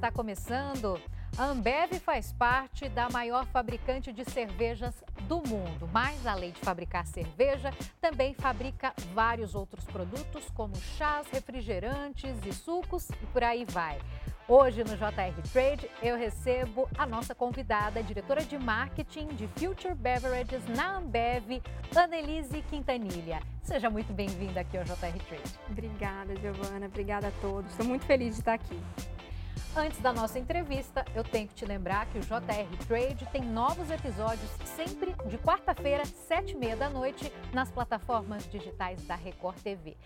está 0.00 0.10
começando. 0.10 0.98
A 1.36 1.44
Ambev 1.44 1.92
faz 2.00 2.32
parte 2.32 2.88
da 2.88 3.10
maior 3.10 3.46
fabricante 3.46 4.12
de 4.12 4.24
cervejas 4.24 5.04
do 5.28 5.36
mundo, 5.46 5.88
mas 5.92 6.26
além 6.26 6.52
de 6.52 6.60
fabricar 6.60 7.06
cerveja, 7.06 7.70
também 8.00 8.32
fabrica 8.32 8.94
vários 9.12 9.54
outros 9.54 9.84
produtos 9.84 10.48
como 10.54 10.74
chás, 10.74 11.26
refrigerantes 11.30 12.34
e 12.46 12.52
sucos 12.52 13.10
e 13.10 13.26
por 13.26 13.44
aí 13.44 13.66
vai. 13.66 13.98
Hoje 14.48 14.82
no 14.82 14.96
JR 14.96 15.50
Trade 15.52 15.88
eu 16.02 16.16
recebo 16.16 16.88
a 16.96 17.06
nossa 17.06 17.34
convidada, 17.34 18.02
diretora 18.02 18.42
de 18.42 18.58
marketing 18.58 19.28
de 19.28 19.46
Future 19.48 19.94
Beverages 19.94 20.66
na 20.66 20.96
Ambev, 20.96 21.62
Annelise 21.94 22.62
Quintanilha. 22.62 23.42
Seja 23.62 23.90
muito 23.90 24.14
bem-vinda 24.14 24.62
aqui 24.62 24.78
ao 24.78 24.84
JR 24.84 24.96
Trade. 25.28 25.58
Obrigada, 25.68 26.34
Giovana. 26.36 26.86
Obrigada 26.86 27.28
a 27.28 27.32
todos. 27.42 27.70
Estou 27.70 27.86
muito 27.86 28.06
feliz 28.06 28.34
de 28.34 28.40
estar 28.40 28.54
aqui. 28.54 28.80
Antes 29.76 30.00
da 30.00 30.12
nossa 30.12 30.38
entrevista, 30.38 31.04
eu 31.14 31.22
tenho 31.22 31.46
que 31.46 31.54
te 31.54 31.64
lembrar 31.64 32.06
que 32.06 32.18
o 32.18 32.20
JR 32.20 32.86
Trade 32.86 33.26
tem 33.32 33.42
novos 33.42 33.90
episódios 33.90 34.50
sempre 34.64 35.14
de 35.26 35.38
quarta-feira, 35.38 36.04
sete 36.04 36.52
e 36.52 36.56
meia 36.56 36.76
da 36.76 36.90
noite, 36.90 37.32
nas 37.52 37.70
plataformas 37.70 38.48
digitais 38.50 39.02
da 39.04 39.14
Record 39.14 39.56
TV. 39.62 39.96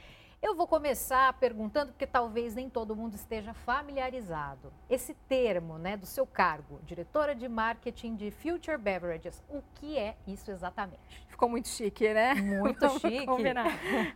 Eu 0.44 0.54
vou 0.54 0.66
começar 0.66 1.32
perguntando, 1.40 1.92
porque 1.92 2.06
talvez 2.06 2.54
nem 2.54 2.68
todo 2.68 2.94
mundo 2.94 3.14
esteja 3.14 3.54
familiarizado. 3.54 4.70
Esse 4.90 5.14
termo, 5.26 5.78
né, 5.78 5.96
do 5.96 6.04
seu 6.04 6.26
cargo, 6.26 6.78
diretora 6.84 7.34
de 7.34 7.48
marketing 7.48 8.14
de 8.14 8.30
Future 8.30 8.76
Beverages, 8.76 9.42
o 9.48 9.62
que 9.76 9.96
é 9.96 10.14
isso 10.26 10.50
exatamente? 10.50 11.24
Ficou 11.28 11.48
muito 11.48 11.68
chique, 11.68 12.12
né? 12.12 12.34
Muito 12.34 12.86
chique. 13.00 13.26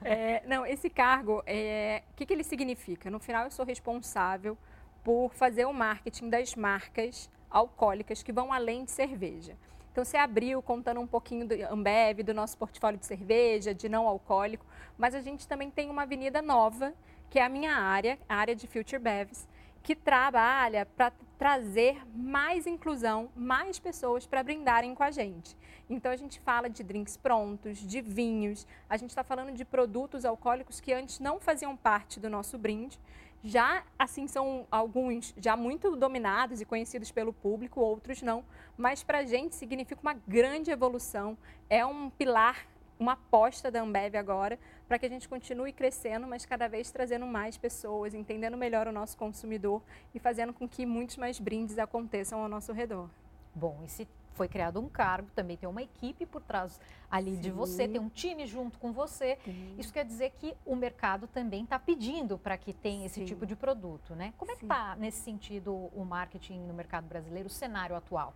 É, 0.05 0.43
não, 0.47 0.67
esse 0.67 0.91
cargo, 0.91 1.43
é, 1.47 2.03
o 2.13 2.15
que, 2.15 2.27
que 2.27 2.35
ele 2.35 2.45
significa? 2.45 3.11
No 3.11 3.19
final, 3.19 3.45
eu 3.45 3.51
sou 3.51 3.65
responsável 3.65 4.59
por 5.03 5.35
fazer 5.35 5.65
o 5.65 5.73
marketing 5.73 6.29
das 6.29 6.55
marcas 6.55 7.31
alcoólicas 7.51 8.23
que 8.23 8.33
vão 8.33 8.53
além 8.53 8.85
de 8.85 8.91
cerveja. 8.91 9.57
Então, 9.91 10.05
você 10.05 10.17
abriu 10.17 10.63
contando 10.63 11.01
um 11.01 11.07
pouquinho 11.07 11.49
do 11.49 11.55
Ambev, 11.73 12.23
do 12.23 12.33
nosso 12.33 12.57
portfólio 12.57 12.99
de 12.99 13.07
cerveja, 13.07 13.75
de 13.75 13.89
não 13.89 14.07
alcoólico, 14.07 14.65
mas 14.97 15.15
a 15.15 15.21
gente 15.21 15.49
também 15.49 15.71
tem 15.71 15.91
uma 15.91 16.03
avenida 16.03 16.41
nova, 16.41 16.95
que 17.29 17.39
é 17.39 17.45
a 17.45 17.49
minha 17.49 17.75
área, 17.75 18.19
a 18.29 18.37
área 18.37 18.55
de 18.55 18.67
Future 18.67 19.03
Bevs, 19.03 19.49
que 19.83 19.97
trabalha 19.97 20.87
para 20.87 21.13
trazer 21.39 22.01
mais 22.15 22.67
inclusão, 22.67 23.31
mais 23.35 23.79
pessoas 23.79 24.27
para 24.27 24.43
brindarem 24.43 24.95
com 24.95 25.03
a 25.03 25.11
gente. 25.11 25.57
Então 25.89 26.13
a 26.13 26.17
gente 26.17 26.39
fala 26.41 26.69
de 26.69 26.83
drinks 26.83 27.17
prontos, 27.17 27.79
de 27.79 28.01
vinhos, 28.01 28.67
a 28.91 28.97
gente 28.97 29.11
está 29.11 29.25
falando 29.25 29.53
de 29.53 29.65
produtos 29.65 30.25
alcoólicos 30.25 30.81
que 30.81 30.93
antes 30.93 31.21
não 31.21 31.41
faziam 31.41 31.77
parte 31.77 32.21
do 32.21 32.29
nosso 32.29 32.59
brinde 32.59 33.01
já, 33.43 33.85
assim, 33.99 34.27
são 34.27 34.67
alguns 34.71 35.35
já 35.37 35.57
muito 35.57 35.95
dominados 35.97 36.61
e 36.61 36.65
conhecidos 36.65 37.11
pelo 37.11 37.33
público, 37.33 37.81
outros 37.81 38.21
não. 38.23 38.45
Mas 38.77 39.03
para 39.03 39.19
a 39.19 39.25
gente 39.25 39.55
significa 39.55 40.01
uma 40.01 40.15
grande 40.15 40.71
evolução. 40.71 41.37
É 41.71 41.85
um 41.87 42.11
pilar, 42.11 42.67
uma 42.99 43.13
aposta 43.13 43.71
da 43.71 43.81
Ambev 43.81 44.17
agora, 44.17 44.59
para 44.89 44.99
que 44.99 45.07
a 45.07 45.09
gente 45.09 45.29
continue 45.29 45.73
crescendo, 45.73 46.27
mas 46.27 46.45
cada 46.45 46.69
vez 46.69 46.91
trazendo 46.91 47.27
mais 47.27 47.57
pessoas, 47.57 48.15
entendendo 48.15 48.57
melhor 48.57 48.89
o 48.89 48.93
nosso 48.93 49.17
consumidor 49.17 49.83
e 50.15 50.19
fazendo 50.19 50.53
com 50.53 50.69
que 50.69 50.85
muitos 50.85 51.17
mais 51.17 51.39
brindes 51.39 51.79
aconteçam 51.79 52.41
ao 52.43 52.49
nosso 52.49 52.73
redor. 52.73 53.09
Bom, 53.55 53.81
e 53.85 53.89
se 53.89 54.09
foi 54.39 54.47
criado 54.47 54.79
um 54.79 54.89
cargo, 54.89 55.29
também 55.35 55.57
tem 55.57 55.69
uma 55.69 55.83
equipe 55.83 56.25
por 56.25 56.41
trás 56.41 56.81
ali 57.11 57.35
Sim. 57.35 57.41
de 57.41 57.51
você, 57.51 57.89
tem 57.89 58.01
um 58.01 58.09
time 58.09 58.47
junto 58.47 58.79
com 58.79 58.93
você. 58.93 59.37
Sim. 59.45 59.75
Isso 59.77 59.93
quer 59.93 60.05
dizer 60.05 60.31
que 60.39 60.55
o 60.65 60.77
mercado 60.77 61.27
também 61.27 61.65
está 61.65 61.77
pedindo 61.77 62.39
para 62.39 62.57
que 62.57 62.73
tenha 62.73 63.05
esse 63.05 63.25
tipo 63.25 63.45
de 63.45 63.57
produto, 63.57 64.15
né? 64.15 64.33
Como 64.39 64.53
é 64.53 64.55
que 64.55 64.65
está 64.65 64.95
nesse 64.95 65.21
sentido 65.23 65.75
o 65.75 66.05
marketing 66.05 66.61
no 66.61 66.73
mercado 66.73 67.09
brasileiro, 67.09 67.49
o 67.49 67.51
cenário 67.51 67.97
atual? 67.97 68.33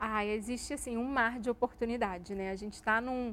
Ah, 0.00 0.24
existe 0.24 0.74
assim 0.74 0.96
um 0.96 1.04
mar 1.04 1.38
de 1.38 1.48
oportunidade, 1.48 2.34
né? 2.34 2.50
A 2.50 2.56
gente 2.56 2.74
está 2.74 3.00
num, 3.00 3.32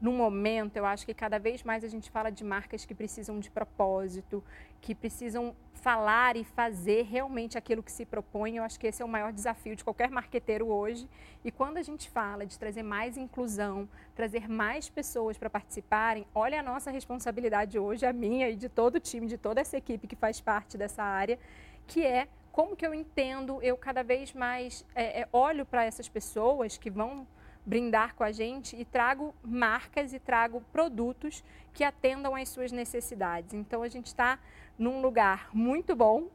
num 0.00 0.16
momento, 0.16 0.76
eu 0.76 0.86
acho 0.86 1.04
que 1.04 1.12
cada 1.12 1.38
vez 1.38 1.62
mais 1.62 1.84
a 1.84 1.88
gente 1.88 2.10
fala 2.10 2.30
de 2.30 2.42
marcas 2.42 2.86
que 2.86 2.94
precisam 2.94 3.38
de 3.38 3.50
propósito, 3.50 4.42
que 4.80 4.94
precisam 4.94 5.54
falar 5.74 6.36
e 6.36 6.44
fazer 6.44 7.02
realmente 7.02 7.58
aquilo 7.58 7.82
que 7.82 7.92
se 7.92 8.06
propõe. 8.06 8.56
Eu 8.56 8.62
acho 8.62 8.80
que 8.80 8.86
esse 8.86 9.02
é 9.02 9.04
o 9.04 9.08
maior 9.08 9.30
desafio 9.32 9.76
de 9.76 9.84
qualquer 9.84 10.10
marqueteiro 10.10 10.68
hoje. 10.68 11.06
E 11.44 11.50
quando 11.50 11.76
a 11.76 11.82
gente 11.82 12.08
fala 12.08 12.46
de 12.46 12.58
trazer 12.58 12.82
mais 12.82 13.18
inclusão, 13.18 13.86
trazer 14.14 14.48
mais 14.48 14.88
pessoas 14.88 15.36
para 15.36 15.50
participarem, 15.50 16.26
olha 16.34 16.60
a 16.60 16.62
nossa 16.62 16.90
responsabilidade 16.90 17.78
hoje, 17.78 18.06
a 18.06 18.12
minha 18.12 18.48
e 18.48 18.56
de 18.56 18.68
todo 18.70 18.96
o 18.96 19.00
time, 19.00 19.26
de 19.26 19.36
toda 19.36 19.60
essa 19.60 19.76
equipe 19.76 20.06
que 20.06 20.16
faz 20.16 20.40
parte 20.40 20.78
dessa 20.78 21.02
área, 21.02 21.38
que 21.86 22.04
é 22.04 22.26
como 22.52 22.74
que 22.74 22.86
eu 22.86 22.92
entendo, 22.94 23.62
eu 23.62 23.76
cada 23.76 24.02
vez 24.02 24.32
mais 24.32 24.84
é, 24.94 25.20
é, 25.20 25.28
olho 25.32 25.64
para 25.64 25.84
essas 25.84 26.08
pessoas 26.08 26.76
que 26.76 26.90
vão 26.90 27.26
brindar 27.64 28.14
com 28.14 28.24
a 28.24 28.32
gente 28.32 28.76
e 28.76 28.84
trago 28.84 29.34
marcas 29.42 30.12
e 30.12 30.18
trago 30.18 30.62
produtos 30.72 31.44
que 31.72 31.84
atendam 31.84 32.34
às 32.34 32.48
suas 32.48 32.72
necessidades. 32.72 33.54
Então 33.54 33.82
a 33.82 33.88
gente 33.88 34.06
está 34.06 34.38
num 34.78 35.00
lugar 35.00 35.50
muito 35.52 35.94
bom, 35.94 36.28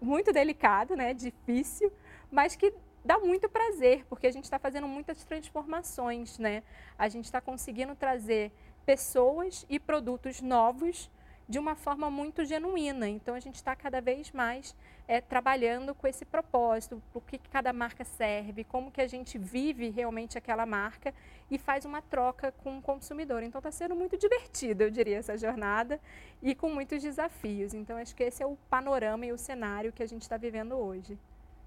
muito 0.00 0.32
delicado, 0.32 0.96
né, 0.96 1.12
difícil, 1.12 1.92
mas 2.30 2.56
que 2.56 2.72
dá 3.04 3.18
muito 3.18 3.48
prazer, 3.48 4.04
porque 4.08 4.26
a 4.26 4.32
gente 4.32 4.44
está 4.44 4.58
fazendo 4.58 4.86
muitas 4.86 5.24
transformações, 5.24 6.38
né? 6.38 6.62
A 6.98 7.08
gente 7.08 7.24
está 7.24 7.40
conseguindo 7.40 7.94
trazer 7.94 8.52
pessoas 8.84 9.66
e 9.68 9.78
produtos 9.78 10.40
novos 10.40 11.10
de 11.50 11.58
uma 11.58 11.74
forma 11.74 12.08
muito 12.08 12.44
genuína. 12.44 13.08
Então 13.08 13.34
a 13.34 13.40
gente 13.40 13.56
está 13.56 13.74
cada 13.74 14.00
vez 14.00 14.30
mais 14.30 14.74
é, 15.08 15.20
trabalhando 15.20 15.92
com 15.92 16.06
esse 16.06 16.24
propósito, 16.24 17.02
o 17.12 17.20
que 17.20 17.38
cada 17.38 17.72
marca 17.72 18.04
serve, 18.04 18.62
como 18.62 18.92
que 18.92 19.00
a 19.00 19.08
gente 19.08 19.36
vive 19.36 19.90
realmente 19.90 20.38
aquela 20.38 20.64
marca 20.64 21.12
e 21.50 21.58
faz 21.58 21.84
uma 21.84 22.00
troca 22.00 22.52
com 22.52 22.78
o 22.78 22.82
consumidor. 22.82 23.42
Então 23.42 23.58
está 23.58 23.72
sendo 23.72 23.96
muito 23.96 24.16
divertido, 24.16 24.84
eu 24.84 24.90
diria, 24.90 25.18
essa 25.18 25.36
jornada 25.36 26.00
e 26.40 26.54
com 26.54 26.70
muitos 26.70 27.02
desafios. 27.02 27.74
Então 27.74 27.96
acho 27.96 28.14
que 28.14 28.22
esse 28.22 28.44
é 28.44 28.46
o 28.46 28.56
panorama 28.70 29.26
e 29.26 29.32
o 29.32 29.38
cenário 29.38 29.92
que 29.92 30.04
a 30.04 30.06
gente 30.06 30.22
está 30.22 30.36
vivendo 30.36 30.76
hoje. 30.76 31.18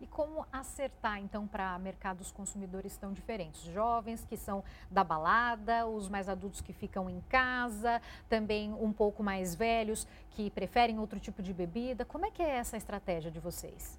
E 0.03 0.07
como 0.07 0.45
acertar, 0.51 1.17
então, 1.19 1.47
para 1.47 1.79
mercados 1.79 2.29
consumidores 2.29 2.97
tão 2.97 3.13
diferentes? 3.13 3.61
Jovens 3.61 4.25
que 4.25 4.35
são 4.35 4.61
da 4.91 5.01
balada, 5.01 5.87
os 5.87 6.09
mais 6.09 6.27
adultos 6.27 6.59
que 6.59 6.73
ficam 6.73 7.09
em 7.09 7.21
casa, 7.29 8.01
também 8.27 8.73
um 8.73 8.91
pouco 8.91 9.23
mais 9.23 9.55
velhos 9.55 10.05
que 10.31 10.51
preferem 10.51 10.99
outro 10.99 11.21
tipo 11.21 11.41
de 11.41 11.53
bebida. 11.53 12.03
Como 12.03 12.25
é 12.25 12.31
que 12.31 12.43
é 12.43 12.49
essa 12.49 12.75
estratégia 12.75 13.31
de 13.31 13.39
vocês? 13.39 13.97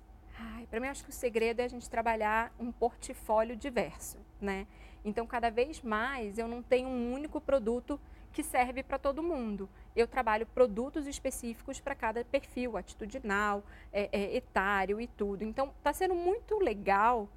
Para 0.68 0.78
mim, 0.78 0.88
acho 0.88 1.02
que 1.04 1.08
o 1.08 1.12
segredo 1.12 1.60
é 1.60 1.64
a 1.64 1.68
gente 1.68 1.88
trabalhar 1.88 2.52
um 2.60 2.70
portfólio 2.70 3.56
diverso, 3.56 4.18
né? 4.38 4.66
Então, 5.06 5.26
cada 5.26 5.50
vez 5.50 5.80
mais, 5.80 6.36
eu 6.36 6.46
não 6.46 6.62
tenho 6.62 6.86
um 6.86 7.14
único 7.14 7.40
produto 7.40 7.98
que 8.34 8.42
serve 8.42 8.82
para 8.82 8.98
todo 8.98 9.22
mundo. 9.22 9.70
Eu 9.94 10.08
trabalho 10.08 10.44
produtos 10.44 11.06
específicos 11.06 11.80
para 11.80 11.94
cada 11.94 12.24
perfil, 12.24 12.76
atitudinal, 12.76 13.62
é, 13.92 14.10
é, 14.12 14.36
etário 14.36 15.00
e 15.00 15.06
tudo. 15.06 15.44
Então, 15.44 15.72
está 15.78 15.92
sendo 15.92 16.14
muito 16.14 16.58
legal 16.58 17.28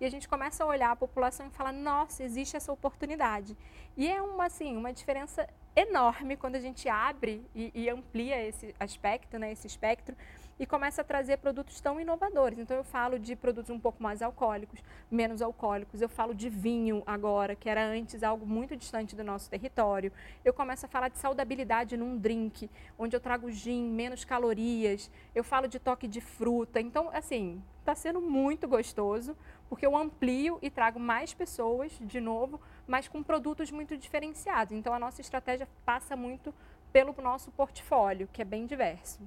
e 0.00 0.04
a 0.06 0.10
gente 0.10 0.26
começa 0.26 0.64
a 0.64 0.66
olhar 0.66 0.90
a 0.90 0.96
população 0.96 1.46
e 1.46 1.50
falar, 1.50 1.72
nossa, 1.72 2.24
existe 2.24 2.56
essa 2.56 2.72
oportunidade. 2.72 3.56
E 3.96 4.08
é 4.08 4.20
uma, 4.20 4.46
assim, 4.46 4.76
uma 4.76 4.92
diferença 4.92 5.46
enorme 5.74 6.36
quando 6.38 6.56
a 6.56 6.60
gente 6.60 6.88
abre 6.88 7.44
e, 7.54 7.70
e 7.74 7.90
amplia 7.90 8.42
esse 8.42 8.74
aspecto, 8.80 9.38
né, 9.38 9.52
esse 9.52 9.66
espectro, 9.66 10.16
e 10.58 10.66
começa 10.66 11.02
a 11.02 11.04
trazer 11.04 11.38
produtos 11.38 11.80
tão 11.80 12.00
inovadores. 12.00 12.58
Então 12.58 12.76
eu 12.76 12.84
falo 12.84 13.18
de 13.18 13.36
produtos 13.36 13.70
um 13.70 13.78
pouco 13.78 14.02
mais 14.02 14.22
alcoólicos, 14.22 14.82
menos 15.10 15.42
alcoólicos. 15.42 16.00
Eu 16.00 16.08
falo 16.08 16.34
de 16.34 16.48
vinho 16.48 17.02
agora, 17.06 17.54
que 17.54 17.68
era 17.68 17.84
antes 17.86 18.22
algo 18.22 18.46
muito 18.46 18.76
distante 18.76 19.14
do 19.14 19.22
nosso 19.22 19.50
território. 19.50 20.12
Eu 20.44 20.52
começo 20.52 20.86
a 20.86 20.88
falar 20.88 21.08
de 21.08 21.18
saudabilidade 21.18 21.96
num 21.96 22.16
drink, 22.16 22.70
onde 22.98 23.14
eu 23.14 23.20
trago 23.20 23.50
gin, 23.50 23.84
menos 23.84 24.24
calorias. 24.24 25.10
Eu 25.34 25.44
falo 25.44 25.68
de 25.68 25.78
toque 25.78 26.08
de 26.08 26.20
fruta. 26.20 26.80
Então, 26.80 27.10
assim, 27.12 27.62
está 27.80 27.94
sendo 27.94 28.20
muito 28.20 28.66
gostoso, 28.66 29.36
porque 29.68 29.86
eu 29.86 29.96
amplio 29.96 30.58
e 30.60 30.68
trago 30.68 30.98
mais 30.98 31.32
pessoas, 31.32 31.96
de 32.00 32.20
novo, 32.20 32.60
mas 32.86 33.06
com 33.06 33.22
produtos 33.22 33.70
muito 33.70 33.96
diferenciados. 33.96 34.76
Então 34.76 34.92
a 34.92 34.98
nossa 34.98 35.20
estratégia 35.20 35.68
passa 35.84 36.16
muito 36.16 36.52
pelo 36.92 37.14
nosso 37.22 37.50
portfólio, 37.52 38.28
que 38.32 38.42
é 38.42 38.44
bem 38.44 38.66
diverso. 38.66 39.20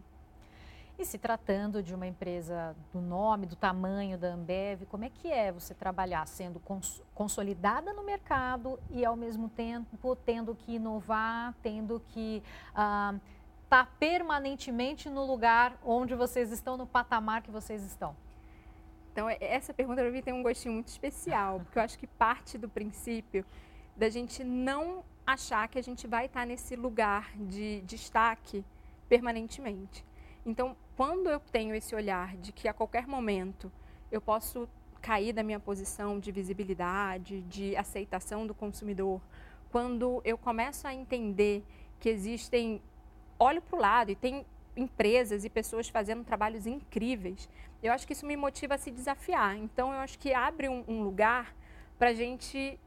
E 1.00 1.06
se 1.06 1.18
tratando 1.18 1.82
de 1.82 1.96
uma 1.96 2.06
empresa 2.06 2.76
do 2.92 3.00
nome, 3.00 3.46
do 3.46 3.56
tamanho 3.56 4.18
da 4.18 4.34
Ambev, 4.34 4.86
como 4.90 5.06
é 5.06 5.10
que 5.10 5.32
é 5.32 5.50
você 5.50 5.74
trabalhar 5.74 6.28
sendo 6.28 6.60
cons 6.60 7.02
consolidada 7.16 7.94
no 7.94 8.04
mercado 8.04 8.78
e 8.92 9.06
ao 9.06 9.16
mesmo 9.16 9.48
tempo 9.48 10.14
tendo 10.26 10.54
que 10.54 10.74
inovar, 10.74 11.56
tendo 11.64 12.02
que 12.10 12.44
estar 12.68 13.16
uh, 13.16 13.22
tá 13.70 13.88
permanentemente 13.98 15.10
no 15.10 15.26
lugar 15.26 15.80
onde 15.86 16.14
vocês 16.16 16.52
estão, 16.52 16.76
no 16.76 16.86
patamar 16.86 17.44
que 17.44 17.50
vocês 17.50 17.82
estão? 17.82 18.14
Então, 19.14 19.30
essa 19.40 19.74
pergunta 19.74 20.02
para 20.02 20.12
mim 20.12 20.22
tem 20.22 20.34
um 20.34 20.44
gostinho 20.44 20.74
muito 20.74 20.90
especial, 20.90 21.62
porque 21.62 21.80
eu 21.80 21.84
acho 21.84 21.98
que 21.98 22.08
parte 22.08 22.58
do 22.58 22.68
princípio 22.68 23.46
da 23.96 24.10
gente 24.10 24.44
não 24.44 25.02
achar 25.26 25.66
que 25.70 25.80
a 25.80 25.84
gente 25.84 26.06
vai 26.08 26.26
estar 26.26 26.46
nesse 26.46 26.76
lugar 26.76 27.32
de 27.38 27.80
destaque 27.84 28.66
permanentemente. 29.08 30.04
Então, 30.46 30.76
quando 31.00 31.30
eu 31.30 31.40
tenho 31.40 31.74
esse 31.74 31.96
olhar 31.96 32.36
de 32.36 32.52
que 32.52 32.68
a 32.68 32.74
qualquer 32.74 33.08
momento 33.08 33.72
eu 34.12 34.20
posso 34.20 34.68
cair 35.02 35.32
da 35.32 35.42
minha 35.42 35.58
posição 35.58 36.20
de 36.20 36.30
visibilidade, 36.30 37.40
de 37.44 37.74
aceitação 37.78 38.46
do 38.46 38.54
consumidor, 38.54 39.22
quando 39.72 40.22
eu 40.26 40.38
começo 40.38 40.86
a 40.86 40.94
entender 40.94 41.64
que 42.02 42.10
existem, 42.10 42.82
olho 43.40 43.62
para 43.62 43.78
o 43.78 43.82
lado 43.82 44.12
e 44.12 44.16
tem 44.16 44.46
empresas 44.76 45.46
e 45.46 45.50
pessoas 45.50 45.88
fazendo 45.88 46.26
trabalhos 46.26 46.68
incríveis, 46.68 47.48
eu 47.82 47.94
acho 47.94 48.06
que 48.06 48.12
isso 48.12 48.26
me 48.26 48.36
motiva 48.36 48.76
a 48.76 48.78
se 48.78 48.92
desafiar. 48.92 49.56
Então, 49.56 49.94
eu 49.94 50.00
acho 50.00 50.20
que 50.20 50.34
abre 50.34 50.68
um, 50.68 50.84
um 50.86 51.02
lugar 51.02 51.56
para 51.98 52.10
a 52.10 52.14
gente 52.14 52.78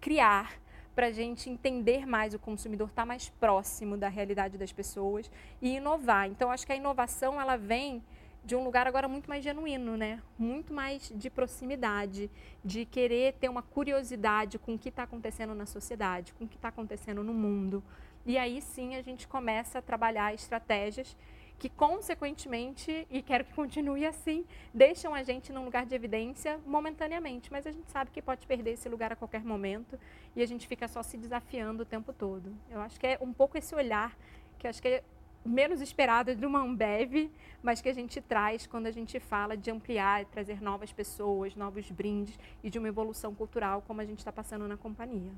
criar, 0.00 0.52
para 0.98 1.06
a 1.06 1.12
gente 1.12 1.48
entender 1.48 2.04
mais 2.04 2.34
o 2.34 2.40
consumidor, 2.40 2.88
estar 2.88 3.02
tá 3.02 3.06
mais 3.06 3.28
próximo 3.28 3.96
da 3.96 4.08
realidade 4.08 4.58
das 4.58 4.72
pessoas 4.72 5.30
e 5.62 5.76
inovar. 5.76 6.26
Então, 6.28 6.50
acho 6.50 6.66
que 6.66 6.72
a 6.72 6.74
inovação 6.74 7.40
ela 7.40 7.56
vem 7.56 8.02
de 8.44 8.56
um 8.56 8.64
lugar 8.64 8.84
agora 8.88 9.06
muito 9.06 9.28
mais 9.28 9.44
genuíno, 9.44 9.96
né? 9.96 10.20
Muito 10.36 10.74
mais 10.74 11.12
de 11.14 11.30
proximidade, 11.30 12.28
de 12.64 12.84
querer 12.84 13.34
ter 13.34 13.48
uma 13.48 13.62
curiosidade 13.62 14.58
com 14.58 14.74
o 14.74 14.78
que 14.78 14.88
está 14.88 15.04
acontecendo 15.04 15.54
na 15.54 15.66
sociedade, 15.66 16.34
com 16.34 16.46
o 16.46 16.48
que 16.48 16.56
está 16.56 16.66
acontecendo 16.66 17.22
no 17.22 17.32
mundo. 17.32 17.80
E 18.26 18.36
aí 18.36 18.60
sim 18.60 18.96
a 18.96 19.00
gente 19.00 19.28
começa 19.28 19.78
a 19.78 19.82
trabalhar 19.82 20.34
estratégias 20.34 21.16
que, 21.58 21.68
consequentemente, 21.68 23.06
e 23.10 23.20
quero 23.20 23.44
que 23.44 23.52
continue 23.52 24.06
assim, 24.06 24.44
deixam 24.72 25.12
a 25.14 25.22
gente 25.22 25.52
num 25.52 25.64
lugar 25.64 25.84
de 25.84 25.94
evidência 25.94 26.58
momentaneamente. 26.64 27.50
Mas 27.50 27.66
a 27.66 27.72
gente 27.72 27.90
sabe 27.90 28.10
que 28.10 28.22
pode 28.22 28.46
perder 28.46 28.72
esse 28.72 28.88
lugar 28.88 29.12
a 29.12 29.16
qualquer 29.16 29.44
momento 29.44 29.98
e 30.36 30.42
a 30.42 30.46
gente 30.46 30.68
fica 30.68 30.86
só 30.86 31.02
se 31.02 31.16
desafiando 31.16 31.82
o 31.82 31.86
tempo 31.86 32.12
todo. 32.12 32.54
Eu 32.70 32.80
acho 32.80 32.98
que 32.98 33.06
é 33.06 33.18
um 33.20 33.32
pouco 33.32 33.58
esse 33.58 33.74
olhar 33.74 34.16
que 34.58 34.66
acho 34.66 34.80
que 34.80 34.88
é 34.88 35.04
menos 35.44 35.80
esperado 35.80 36.34
de 36.34 36.44
uma 36.44 36.60
Ambev, 36.60 37.30
mas 37.62 37.80
que 37.80 37.88
a 37.88 37.94
gente 37.94 38.20
traz 38.20 38.66
quando 38.66 38.86
a 38.86 38.90
gente 38.90 39.18
fala 39.18 39.56
de 39.56 39.70
ampliar, 39.70 40.24
trazer 40.26 40.60
novas 40.60 40.92
pessoas, 40.92 41.54
novos 41.54 41.90
brindes 41.90 42.38
e 42.62 42.68
de 42.68 42.78
uma 42.78 42.88
evolução 42.88 43.34
cultural 43.34 43.82
como 43.86 44.00
a 44.00 44.04
gente 44.04 44.18
está 44.18 44.32
passando 44.32 44.66
na 44.68 44.76
companhia 44.76 45.32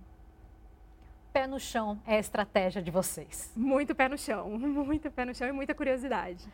pé 1.40 1.46
no 1.46 1.58
chão 1.58 1.98
é 2.06 2.16
a 2.16 2.18
estratégia 2.18 2.82
de 2.82 2.90
vocês? 2.90 3.50
Muito 3.56 3.94
pé 3.94 4.10
no 4.10 4.18
chão, 4.18 4.50
muito 4.60 5.10
pé 5.10 5.24
no 5.24 5.34
chão 5.34 5.48
e 5.48 5.52
muita 5.52 5.74
curiosidade. 5.74 6.46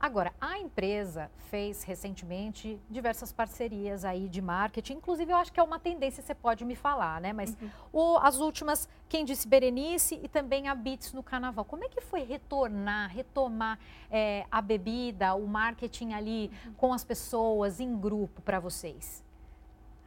Agora, 0.00 0.32
a 0.40 0.58
empresa 0.58 1.30
fez 1.50 1.82
recentemente 1.82 2.80
diversas 2.88 3.30
parcerias 3.30 4.06
aí 4.06 4.30
de 4.30 4.40
marketing, 4.40 4.94
inclusive 4.94 5.30
eu 5.30 5.36
acho 5.36 5.52
que 5.52 5.60
é 5.60 5.62
uma 5.62 5.78
tendência, 5.78 6.22
você 6.22 6.34
pode 6.34 6.64
me 6.64 6.74
falar, 6.74 7.20
né? 7.20 7.34
Mas 7.34 7.54
uhum. 7.60 7.70
o, 7.92 8.18
as 8.22 8.40
últimas, 8.40 8.88
quem 9.06 9.22
disse 9.22 9.46
Berenice 9.46 10.18
e 10.22 10.28
também 10.28 10.66
a 10.66 10.74
Beats 10.74 11.12
no 11.12 11.22
Carnaval. 11.22 11.66
Como 11.66 11.84
é 11.84 11.88
que 11.90 12.00
foi 12.00 12.24
retornar, 12.24 13.10
retomar 13.10 13.78
é, 14.10 14.46
a 14.50 14.62
bebida, 14.62 15.34
o 15.34 15.46
marketing 15.46 16.14
ali 16.14 16.50
uhum. 16.64 16.72
com 16.72 16.92
as 16.94 17.04
pessoas, 17.04 17.80
em 17.80 17.94
grupo 18.00 18.40
para 18.40 18.58
vocês? 18.58 19.22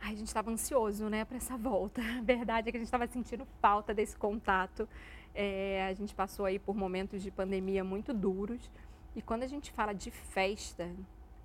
Ai, 0.02 0.14
a 0.14 0.16
gente 0.16 0.28
estava 0.28 0.52
ansioso, 0.52 1.10
né, 1.10 1.26
para 1.26 1.38
essa 1.38 1.58
volta. 1.58 2.02
A 2.20 2.22
verdade 2.22 2.70
é 2.70 2.72
que 2.72 2.78
a 2.78 2.80
gente 2.80 2.88
estava 2.88 3.08
sentindo 3.08 3.48
falta 3.62 3.94
desse 3.94 4.16
contato. 4.16 4.88
É, 5.34 5.88
a 5.90 5.94
gente 5.94 6.14
passou 6.14 6.46
aí 6.46 6.60
por 6.60 6.76
momentos 6.76 7.22
de 7.22 7.32
pandemia 7.32 7.84
muito 7.84 8.14
duros. 8.14 8.70
E 9.16 9.22
quando 9.22 9.44
a 9.44 9.48
gente 9.48 9.72
fala 9.72 9.94
de 9.94 10.12
festa, 10.12 10.90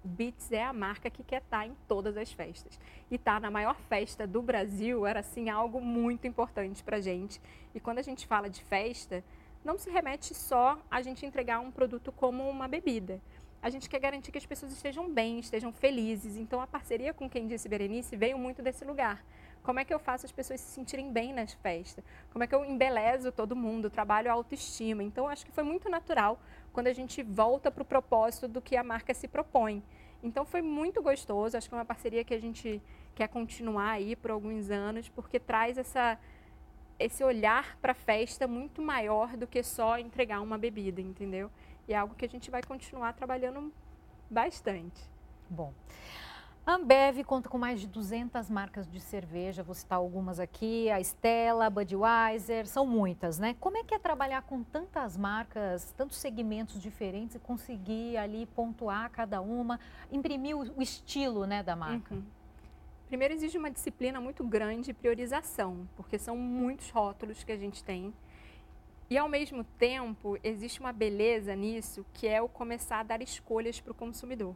Beats 0.03 0.51
é 0.51 0.65
a 0.65 0.73
marca 0.73 1.11
que 1.11 1.23
quer 1.23 1.43
estar 1.43 1.61
tá 1.61 1.67
em 1.67 1.75
todas 1.87 2.17
as 2.17 2.33
festas. 2.33 2.79
E 3.11 3.17
estar 3.17 3.35
tá 3.35 3.41
na 3.41 3.51
maior 3.51 3.77
festa 3.89 4.27
do 4.27 4.43
Brasil 4.43 5.07
era 5.07 5.21
assim 5.21 5.49
algo 5.49 5.81
muito 5.81 6.27
importante 6.27 6.83
para 6.83 7.01
gente. 7.01 7.41
E 7.75 7.81
quando 7.81 7.99
a 7.99 8.03
gente 8.03 8.27
fala 8.27 8.49
de 8.49 8.63
festa, 8.65 9.23
não 9.65 9.79
se 9.79 9.91
remete 9.91 10.35
só 10.35 10.79
a 10.91 11.03
gente 11.03 11.27
entregar 11.27 11.61
um 11.61 11.71
produto 11.71 12.11
como 12.11 12.49
uma 12.49 12.67
bebida 12.67 13.21
a 13.63 13.69
gente 13.69 13.89
quer 13.91 13.99
garantir 13.99 14.33
que 14.33 14.39
as 14.39 14.47
pessoas 14.47 14.73
estejam 14.73 15.11
bem, 15.11 15.39
estejam 15.39 15.73
felizes. 15.73 16.37
Então, 16.37 16.61
a 16.61 16.67
parceria 16.67 17.13
com 17.13 17.29
quem 17.29 17.47
disse 17.47 17.69
Berenice 17.69 18.17
veio 18.17 18.39
muito 18.39 18.63
desse 18.63 18.85
lugar. 18.85 19.23
Como 19.63 19.79
é 19.79 19.85
que 19.85 19.93
eu 19.93 19.99
faço 19.99 20.25
as 20.25 20.33
pessoas 20.33 20.61
se 20.61 20.73
sentirem 20.73 21.13
bem 21.13 21.35
nas 21.35 21.53
festas? 21.53 22.03
Como 22.33 22.43
é 22.43 22.47
que 22.47 22.55
eu 22.55 22.65
embelezo 22.65 23.31
todo 23.31 23.55
mundo? 23.55 23.91
Trabalho 23.91 24.31
a 24.31 24.33
autoestima. 24.33 25.03
Então, 25.03 25.29
acho 25.29 25.45
que 25.45 25.53
foi 25.53 25.63
muito 25.63 25.91
natural 25.91 26.41
quando 26.73 26.87
a 26.87 26.93
gente 26.95 27.23
volta 27.23 27.71
para 27.71 27.83
o 27.83 27.85
propósito 27.85 28.49
do 28.49 28.63
que 28.63 28.77
a 28.77 28.83
marca 28.83 29.13
se 29.13 29.29
propõe. 29.29 29.83
Então, 30.23 30.47
foi 30.47 30.63
muito 30.63 31.03
gostoso. 31.03 31.57
Acho 31.57 31.69
que 31.69 31.75
é 31.75 31.79
uma 31.79 31.85
parceria 31.85 32.25
que 32.25 32.33
a 32.33 32.41
gente 32.41 32.81
quer 33.15 33.29
continuar 33.29 33.91
aí 33.91 34.17
por 34.17 34.31
alguns 34.31 34.71
anos, 34.71 35.11
porque 35.11 35.39
traz 35.39 35.77
essa, 35.77 36.19
esse 36.99 37.23
olhar 37.23 37.77
para 37.83 37.93
a 37.93 37.95
festa 37.95 38.49
muito 38.49 38.81
maior 38.81 39.37
do 39.37 39.47
que 39.47 39.63
só 39.63 39.99
entregar 39.99 40.41
uma 40.41 40.57
bebida, 40.57 41.03
entendeu? 41.03 41.51
E 41.91 41.93
é 41.93 41.97
algo 41.97 42.15
que 42.15 42.25
a 42.25 42.29
gente 42.29 42.53
vai 42.53 42.63
continuar 42.63 43.13
trabalhando 43.15 43.73
bastante. 44.31 45.03
Bom. 45.49 45.75
A 46.65 46.75
Ambev 46.75 47.25
conta 47.25 47.49
com 47.49 47.59
mais 47.59 47.81
de 47.81 47.89
200 47.89 48.49
marcas 48.49 48.89
de 48.89 49.01
cerveja, 49.01 49.65
vou 49.65 49.75
citar 49.75 49.99
algumas 49.99 50.39
aqui, 50.39 50.89
a 50.89 51.01
Stella, 51.01 51.67
a 51.67 51.71
Budweiser, 51.71 52.69
são 52.69 52.87
muitas, 52.87 53.41
né? 53.41 53.57
Como 53.59 53.77
é 53.77 53.83
que 53.83 53.93
é 53.93 53.99
trabalhar 53.99 54.43
com 54.43 54.63
tantas 54.63 55.17
marcas, 55.17 55.93
tantos 55.97 56.19
segmentos 56.19 56.81
diferentes 56.81 57.35
e 57.35 57.41
conseguir 57.41 58.17
ali 58.19 58.47
pontuar 58.47 59.11
cada 59.11 59.41
uma, 59.41 59.81
imprimir 60.13 60.57
o 60.57 60.81
estilo 60.81 61.45
né, 61.45 61.61
da 61.61 61.75
marca? 61.75 62.15
Uhum. 62.15 62.23
Primeiro 63.09 63.35
exige 63.35 63.59
uma 63.59 63.69
disciplina 63.69 64.21
muito 64.21 64.45
grande 64.45 64.93
e 64.93 64.95
priorização, 64.95 65.89
porque 65.97 66.21
são 66.21 66.37
muitos 66.37 66.89
rótulos 66.91 67.43
que 67.43 67.51
a 67.51 67.57
gente 67.57 67.83
tem 67.83 68.15
e 69.11 69.19
ao 69.19 69.29
mesmo 69.29 69.65
tempo, 69.65 70.39
existe 70.45 70.79
uma 70.79 70.93
beleza 70.93 71.57
nisso, 71.57 72.07
que 72.15 72.29
é 72.29 72.41
o 72.41 72.49
começar 72.49 73.01
a 73.01 73.03
dar 73.03 73.21
escolhas 73.21 73.81
para 73.81 73.91
o 73.91 73.95
consumidor. 73.95 74.55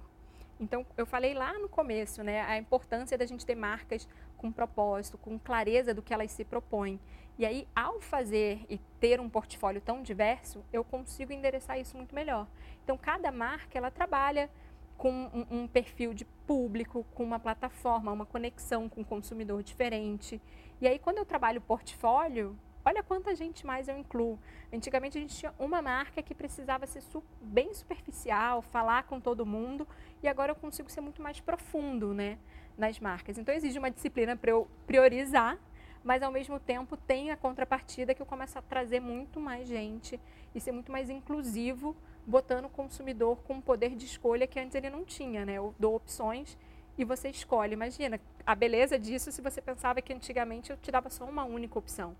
Então, 0.61 0.87
eu 0.97 1.05
falei 1.05 1.35
lá 1.35 1.59
no 1.59 1.69
começo, 1.69 2.23
né, 2.23 2.41
a 2.43 2.57
importância 2.57 3.19
da 3.19 3.27
gente 3.27 3.45
ter 3.45 3.57
marcas 3.57 4.09
com 4.37 4.53
propósito, 4.53 5.19
com 5.19 5.37
clareza 5.41 5.93
do 5.93 6.01
que 6.01 6.15
elas 6.15 6.31
se 6.31 6.45
propõem. 6.45 7.01
E 7.37 7.45
aí, 7.45 7.67
ao 7.75 8.01
fazer 8.01 8.65
e 8.71 8.79
ter 9.01 9.21
um 9.21 9.29
portfólio 9.29 9.81
tão 9.81 10.05
diverso, 10.05 10.65
eu 10.73 10.85
consigo 10.85 11.33
endereçar 11.33 11.81
isso 11.81 11.97
muito 11.97 12.15
melhor. 12.15 12.47
Então, 12.85 12.97
cada 12.97 13.33
marca, 13.33 13.77
ela 13.77 13.91
trabalha 13.91 14.49
com 14.97 15.11
um, 15.11 15.63
um 15.63 15.67
perfil 15.67 16.15
de 16.15 16.25
público, 16.47 17.05
com 17.13 17.25
uma 17.25 17.41
plataforma, 17.41 18.13
uma 18.13 18.25
conexão 18.25 18.89
com 18.89 19.01
o 19.01 19.05
consumidor 19.05 19.65
diferente. 19.65 20.41
E 20.81 20.87
aí, 20.87 21.01
quando 21.01 21.19
eu 21.19 21.25
trabalho 21.25 21.61
portfólio, 21.61 22.57
Olha 22.87 23.03
quanta 23.03 23.35
gente 23.35 23.65
mais 23.65 23.89
eu 23.89 23.97
incluo. 23.97 24.39
Antigamente 24.71 25.17
a 25.17 25.21
gente 25.21 25.35
tinha 25.35 25.55
uma 25.59 25.81
marca 25.81 26.23
que 26.23 26.35
precisava 26.35 26.87
ser 26.87 27.03
bem 27.41 27.73
superficial, 27.73 28.61
falar 28.61 29.05
com 29.05 29.19
todo 29.19 29.47
mundo, 29.47 29.89
e 30.23 30.29
agora 30.29 30.53
eu 30.53 30.57
consigo 30.57 30.91
ser 30.91 31.01
muito 31.01 31.23
mais 31.23 31.41
profundo 31.41 32.13
né, 32.13 32.39
nas 32.77 33.01
marcas. 33.01 33.39
Então 33.39 33.55
exige 33.55 33.79
uma 33.79 33.91
disciplina 33.91 34.37
para 34.37 34.51
eu 34.51 34.69
priorizar, 34.87 35.59
mas 36.03 36.23
ao 36.23 36.31
mesmo 36.31 36.61
tempo 36.61 36.95
tem 36.95 37.31
a 37.31 37.37
contrapartida 37.39 38.15
que 38.15 38.21
eu 38.21 38.27
começo 38.27 38.59
a 38.59 38.63
trazer 38.63 39.01
muito 39.01 39.41
mais 39.41 39.67
gente 39.67 40.21
e 40.55 40.61
ser 40.61 40.73
muito 40.73 40.93
mais 40.93 41.09
inclusivo, 41.09 41.97
botando 42.27 42.67
o 42.67 42.69
consumidor 42.69 43.39
com 43.45 43.55
um 43.55 43.61
poder 43.63 43.97
de 43.97 44.05
escolha 44.05 44.47
que 44.47 44.61
antes 44.61 44.75
ele 44.75 44.91
não 44.91 45.05
tinha. 45.07 45.47
Né? 45.47 45.55
Eu 45.55 45.75
dou 45.79 45.95
opções 45.95 46.59
e 46.99 47.05
você 47.05 47.31
escolhe. 47.31 47.73
Imagina 47.73 48.21
a 48.47 48.55
beleza 48.55 48.99
disso 48.99 49.33
se 49.33 49.41
você 49.41 49.63
pensava 49.63 50.03
que 50.03 50.13
antigamente 50.13 50.71
eu 50.71 50.77
te 50.77 50.93
dava 50.93 51.09
só 51.09 51.25
uma 51.25 51.45
única 51.45 51.79
opção 51.79 52.15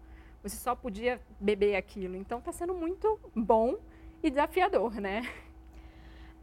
você 0.45 0.57
só 0.57 0.75
podia 0.75 1.21
beber 1.41 1.75
aquilo. 1.75 2.17
Então 2.17 2.39
está 2.39 2.53
sendo 2.53 2.75
muito 2.75 3.19
bom 3.35 3.77
e 4.23 4.29
desafiador, 4.29 4.95
né? 5.01 5.23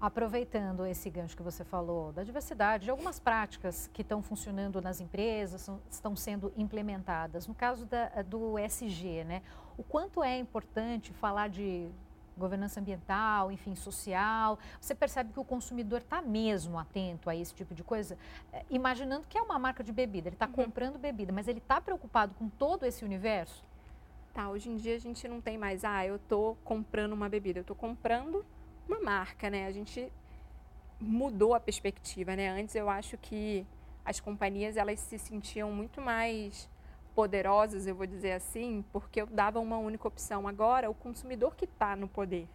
Aproveitando 0.01 0.83
esse 0.87 1.07
gancho 1.11 1.37
que 1.37 1.43
você 1.43 1.63
falou 1.63 2.11
da 2.11 2.23
diversidade, 2.23 2.85
de 2.85 2.89
algumas 2.89 3.19
práticas 3.19 3.87
que 3.93 4.01
estão 4.01 4.23
funcionando 4.23 4.81
nas 4.81 4.99
empresas, 4.99 5.61
são, 5.61 5.79
estão 5.91 6.15
sendo 6.15 6.51
implementadas. 6.57 7.47
No 7.47 7.53
caso 7.53 7.85
da, 7.85 8.23
do 8.23 8.57
SG, 8.57 9.23
né? 9.23 9.43
O 9.77 9.83
quanto 9.83 10.23
é 10.23 10.35
importante 10.39 11.13
falar 11.13 11.49
de 11.49 11.87
governança 12.35 12.79
ambiental, 12.79 13.51
enfim, 13.51 13.75
social. 13.75 14.57
Você 14.79 14.95
percebe 14.95 15.31
que 15.31 15.39
o 15.39 15.43
consumidor 15.43 15.99
está 15.99 16.23
mesmo 16.23 16.79
atento 16.79 17.29
a 17.29 17.35
esse 17.35 17.53
tipo 17.53 17.75
de 17.75 17.83
coisa, 17.83 18.17
é, 18.51 18.65
imaginando 18.71 19.27
que 19.27 19.37
é 19.37 19.41
uma 19.41 19.59
marca 19.59 19.83
de 19.83 19.91
bebida, 19.91 20.29
ele 20.29 20.35
está 20.35 20.47
uhum. 20.47 20.53
comprando 20.53 20.97
bebida, 20.97 21.31
mas 21.31 21.47
ele 21.47 21.59
está 21.59 21.79
preocupado 21.79 22.33
com 22.33 22.49
todo 22.49 22.83
esse 22.85 23.05
universo? 23.05 23.63
Tá, 24.33 24.49
hoje 24.49 24.69
em 24.69 24.77
dia 24.77 24.95
a 24.95 24.99
gente 24.99 25.27
não 25.27 25.41
tem 25.41 25.57
mais, 25.57 25.83
ah, 25.83 26.05
eu 26.05 26.17
tô 26.17 26.55
comprando 26.63 27.11
uma 27.11 27.27
bebida, 27.27 27.59
eu 27.59 27.63
tô 27.65 27.75
comprando 27.75 28.45
uma 28.87 28.99
marca, 29.01 29.49
né? 29.49 29.67
A 29.67 29.71
gente 29.71 30.11
mudou 31.01 31.53
a 31.53 31.59
perspectiva, 31.59 32.33
né? 32.33 32.49
Antes 32.49 32.75
eu 32.75 32.89
acho 32.89 33.17
que 33.17 33.65
as 34.05 34.21
companhias 34.21 34.77
elas 34.77 35.01
se 35.01 35.19
sentiam 35.19 35.69
muito 35.73 35.99
mais 35.99 36.69
poderosas, 37.13 37.85
eu 37.85 37.93
vou 37.93 38.07
dizer 38.07 38.31
assim, 38.31 38.85
porque 38.93 39.21
eu 39.21 39.27
dava 39.27 39.59
uma 39.59 39.77
única 39.77 40.07
opção. 40.07 40.47
Agora, 40.47 40.89
o 40.89 40.93
consumidor 40.93 41.53
que 41.53 41.65
está 41.65 41.93
no 41.93 42.07
poder 42.07 42.47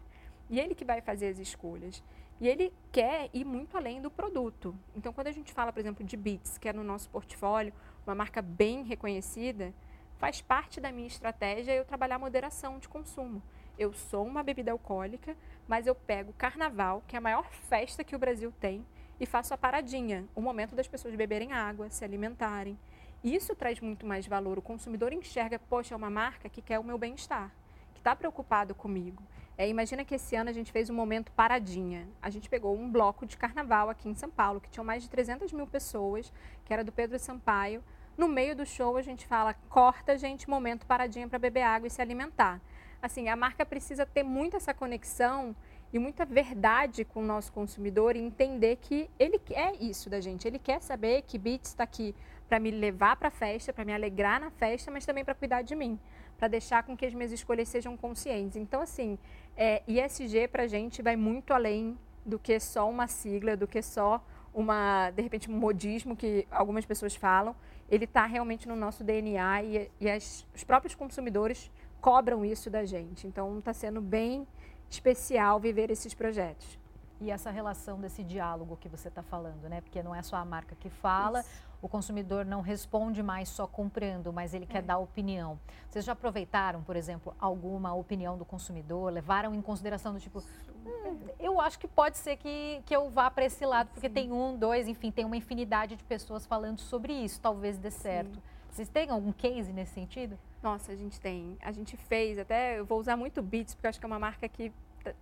e 0.49 0.59
ele 0.59 0.75
que 0.75 0.85
vai 0.85 1.03
fazer 1.03 1.29
as 1.29 1.39
escolhas. 1.39 2.03
E 2.41 2.49
ele 2.49 2.73
quer 2.93 3.29
ir 3.35 3.45
muito 3.45 3.77
além 3.77 4.01
do 4.01 4.11
produto. 4.11 4.75
Então, 4.95 5.13
quando 5.13 5.27
a 5.27 5.33
gente 5.33 5.53
fala, 5.53 5.73
por 5.73 5.81
exemplo, 5.81 6.05
de 6.05 6.17
Beats, 6.17 6.59
que 6.59 6.69
é 6.69 6.73
no 6.73 6.85
nosso 6.85 7.09
portfólio, 7.11 7.73
uma 8.07 8.15
marca 8.15 8.41
bem 8.41 8.83
reconhecida, 8.83 9.75
faz 10.19 10.41
parte 10.41 10.81
da 10.81 10.91
minha 10.91 11.07
estratégia 11.07 11.73
eu 11.73 11.85
trabalhar 11.85 12.19
moderação 12.19 12.79
de 12.79 12.89
consumo. 12.89 13.43
eu 13.79 13.93
sou 13.93 14.27
uma 14.27 14.43
bebida 14.43 14.73
alcoólica, 14.73 15.37
mas 15.69 15.87
eu 15.87 15.95
pego 15.95 16.31
o 16.31 16.35
carnaval, 16.35 17.03
que 17.07 17.15
é 17.15 17.19
a 17.19 17.21
maior 17.21 17.51
festa 17.51 18.03
que 18.03 18.17
o 18.17 18.19
Brasil 18.19 18.51
tem, 18.59 18.87
e 19.21 19.27
faço 19.27 19.53
a 19.53 19.59
paradinha, 19.59 20.25
o 20.35 20.41
momento 20.41 20.75
das 20.75 20.89
pessoas 20.89 21.15
beberem 21.15 21.53
água, 21.53 21.91
se 21.91 22.03
alimentarem. 22.03 22.79
Isso 23.23 23.55
traz 23.55 23.81
muito 23.81 24.07
mais 24.07 24.27
valor. 24.27 24.59
O 24.59 24.63
consumidor 24.63 25.13
enxerga, 25.13 25.59
poxa, 25.59 25.95
é 25.95 25.97
uma 25.97 26.09
marca 26.09 26.49
que 26.49 26.63
quer 26.63 26.79
o 26.79 26.85
meu 26.85 26.97
bem-estar, 26.97 27.51
que 27.93 28.01
está 28.01 28.15
preocupado 28.17 28.75
comigo. 28.75 29.23
É, 29.59 29.69
imagina 29.69 30.05
que 30.05 30.15
esse 30.15 30.37
ano 30.37 30.51
a 30.51 30.53
gente 30.53 30.71
fez 30.71 30.91
um 30.91 30.95
momento 30.95 31.33
paradinha. 31.33 32.07
A 32.21 32.29
gente 32.29 32.49
pegou 32.49 32.77
um 32.77 32.91
bloco 32.91 33.25
de 33.25 33.37
carnaval 33.37 33.89
aqui 33.89 34.09
em 34.09 34.15
São 34.15 34.31
Paulo, 34.31 34.61
que 34.61 34.69
tinha 34.69 34.85
mais 34.85 35.03
de 35.03 35.09
300 35.09 35.53
mil 35.53 35.67
pessoas, 35.67 36.33
que 36.65 36.73
era 36.73 36.85
do 36.85 36.93
Pedro 36.93 37.19
Sampaio. 37.19 37.83
No 38.17 38.29
meio 38.29 38.57
do 38.57 38.65
show 38.65 38.97
a 38.97 39.03
gente 39.03 39.27
fala, 39.27 39.55
corta, 39.69 40.17
gente, 40.17 40.49
momento 40.49 40.87
paradinha 40.87 41.29
para 41.29 41.39
beber 41.39 41.63
água 41.63 41.87
e 41.87 41.91
se 41.91 42.01
alimentar. 42.01 42.61
Assim, 43.03 43.29
a 43.29 43.37
marca 43.37 43.65
precisa 43.65 44.07
ter 44.07 44.23
muito 44.23 44.57
essa 44.57 44.73
conexão 44.73 45.55
e 45.93 45.99
muita 45.99 46.25
verdade 46.25 47.05
com 47.05 47.21
o 47.21 47.27
nosso 47.27 47.53
consumidor 47.53 48.17
e 48.17 48.21
entender 48.21 48.77
que 48.77 49.11
ele 49.19 49.39
quer 49.39 49.75
isso 49.81 50.09
da 50.09 50.21
gente. 50.21 50.49
Ele 50.49 50.59
quer 50.59 50.81
saber 50.81 51.23
que 51.23 51.39
Beats 51.39 51.71
está 51.71 51.85
aqui 51.85 52.15
para 52.49 52.59
me 52.59 52.71
levar 52.71 53.17
para 53.17 53.29
a 53.29 53.31
festa, 53.31 53.73
para 53.73 53.85
me 53.85 53.93
alegrar 53.93 54.41
na 54.41 54.51
festa, 54.51 54.91
mas 54.91 55.05
também 55.05 55.25
para 55.25 55.35
cuidar 55.35 55.63
de 55.63 55.75
mim 55.75 55.99
para 56.37 56.49
deixar 56.49 56.83
com 56.83 56.97
que 56.97 57.07
as 57.07 57.15
minhas 57.15 57.33
escolhas 57.33 57.69
sejam 57.69 57.97
conscientes. 57.97 58.57
Então, 58.57 58.81
assim, 58.81 59.19
é, 59.57 59.83
ISG 59.89 60.49
para 60.49 60.65
a 60.65 60.67
gente 60.67 61.03
vai 61.03 61.17
muito 61.17 61.53
além 61.53 61.99
do 62.25 62.39
que 62.39 62.59
só 62.61 62.89
uma 62.89 63.07
sigla, 63.07 63.57
do 63.57 63.67
que 63.67 63.81
só 63.81 64.23
uma, 64.57 65.11
de 65.11 65.23
repente, 65.23 65.51
um 65.51 65.55
modismo 65.55 66.17
que 66.17 66.49
algumas 66.51 66.87
pessoas 66.87 67.15
falam. 67.15 67.55
Ele 67.91 68.07
está 68.07 68.25
realmente 68.25 68.67
no 68.67 68.75
nosso 68.75 69.05
DNA 69.05 69.63
e, 69.63 69.91
e 70.01 70.11
as, 70.11 70.47
os 70.55 70.65
próprios 70.65 70.95
consumidores 70.95 71.71
cobram 72.01 72.43
isso 72.43 72.71
da 72.71 72.83
gente. 72.87 73.27
Então, 73.27 73.59
está 73.59 73.75
sendo 73.75 74.01
bem 74.01 74.49
especial 74.89 75.61
viver 75.61 75.91
esses 75.91 76.15
projetos. 76.15 76.79
E 77.21 77.31
essa 77.31 77.51
relação 77.51 78.01
desse 78.01 78.25
diálogo 78.25 78.79
que 78.81 78.89
você 78.89 79.09
está 79.09 79.23
falando, 79.23 79.69
né? 79.69 79.83
Porque 79.83 80.03
não 80.03 80.15
é 80.15 80.23
só 80.23 80.37
a 80.37 80.45
marca 80.45 80.75
que 80.75 80.89
fala, 80.89 81.41
Isso. 81.41 81.51
o 81.83 81.89
consumidor 81.89 82.45
não 82.45 82.61
responde 82.63 83.23
mais 83.23 83.49
só 83.49 83.67
comprando, 83.67 84.33
mas 84.33 84.55
ele 84.55 84.67
quer 84.67 84.79
é. 84.79 84.83
dar 84.83 84.99
opinião. 84.99 85.59
Vocês 85.89 86.05
já 86.05 86.13
aproveitaram, 86.13 86.83
por 86.83 86.97
exemplo, 86.97 87.35
alguma 87.39 87.95
opinião 87.95 88.37
do 88.37 88.45
consumidor? 88.45 89.13
Levaram 89.13 89.55
em 89.55 89.63
consideração 89.63 90.13
do 90.13 90.21
tipo, 90.21 90.43
hum, 90.87 91.19
eu 91.39 91.61
acho 91.61 91.79
que 91.79 91.89
pode 91.89 92.17
ser 92.17 92.37
que, 92.37 92.83
que 92.87 92.95
eu 92.95 93.11
vá 93.11 93.31
para 93.31 93.45
esse 93.45 93.65
lado, 93.65 93.89
porque 93.93 94.09
Sim. 94.09 94.15
tem 94.15 94.33
um, 94.33 94.57
dois, 94.57 94.89
enfim, 94.89 95.11
tem 95.11 95.25
uma 95.25 95.37
infinidade 95.37 95.97
de 95.97 96.05
pessoas 96.05 96.47
falando 96.47 96.79
sobre 96.79 97.13
isso, 97.13 97.41
talvez 97.41 97.79
dê 97.79 97.91
certo. 97.91 98.35
Sim. 98.35 98.43
Vocês 98.71 98.89
têm 98.89 99.11
algum 99.11 99.33
case 99.33 99.73
nesse 99.73 99.95
sentido? 99.95 100.39
Nossa, 100.63 100.93
a 100.93 100.97
gente 100.97 101.19
tem. 101.21 101.57
A 101.63 101.73
gente 101.73 101.97
fez, 101.97 102.39
até 102.39 102.79
eu 102.79 102.85
vou 102.85 103.01
usar 103.01 103.17
muito 103.17 103.43
Beats, 103.43 103.75
porque 103.75 103.87
acho 103.87 103.99
que 103.99 104.05
é 104.05 104.09
uma 104.09 104.19
marca 104.19 104.49
que 104.49 104.73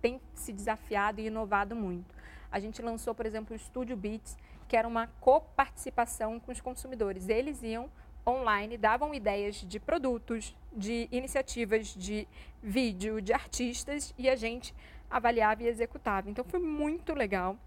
tem 0.01 0.19
se 0.33 0.51
desafiado 0.51 1.21
e 1.21 1.27
inovado 1.27 1.75
muito. 1.75 2.13
A 2.51 2.59
gente 2.59 2.81
lançou, 2.81 3.13
por 3.13 3.25
exemplo, 3.25 3.55
o 3.55 3.59
Studio 3.59 3.95
Beats, 3.95 4.37
que 4.67 4.75
era 4.75 4.87
uma 4.87 5.07
coparticipação 5.19 6.39
com 6.39 6.51
os 6.51 6.59
consumidores. 6.59 7.29
Eles 7.29 7.63
iam 7.63 7.89
online, 8.27 8.77
davam 8.77 9.13
ideias 9.13 9.57
de 9.57 9.79
produtos, 9.79 10.55
de 10.73 11.07
iniciativas 11.11 11.87
de 11.87 12.27
vídeo, 12.61 13.21
de 13.21 13.31
artistas 13.31 14.13
e 14.17 14.29
a 14.29 14.35
gente 14.35 14.73
avaliava 15.09 15.63
e 15.63 15.67
executava. 15.67 16.29
Então 16.29 16.43
foi 16.43 16.59
muito 16.59 17.13
legal. 17.13 17.57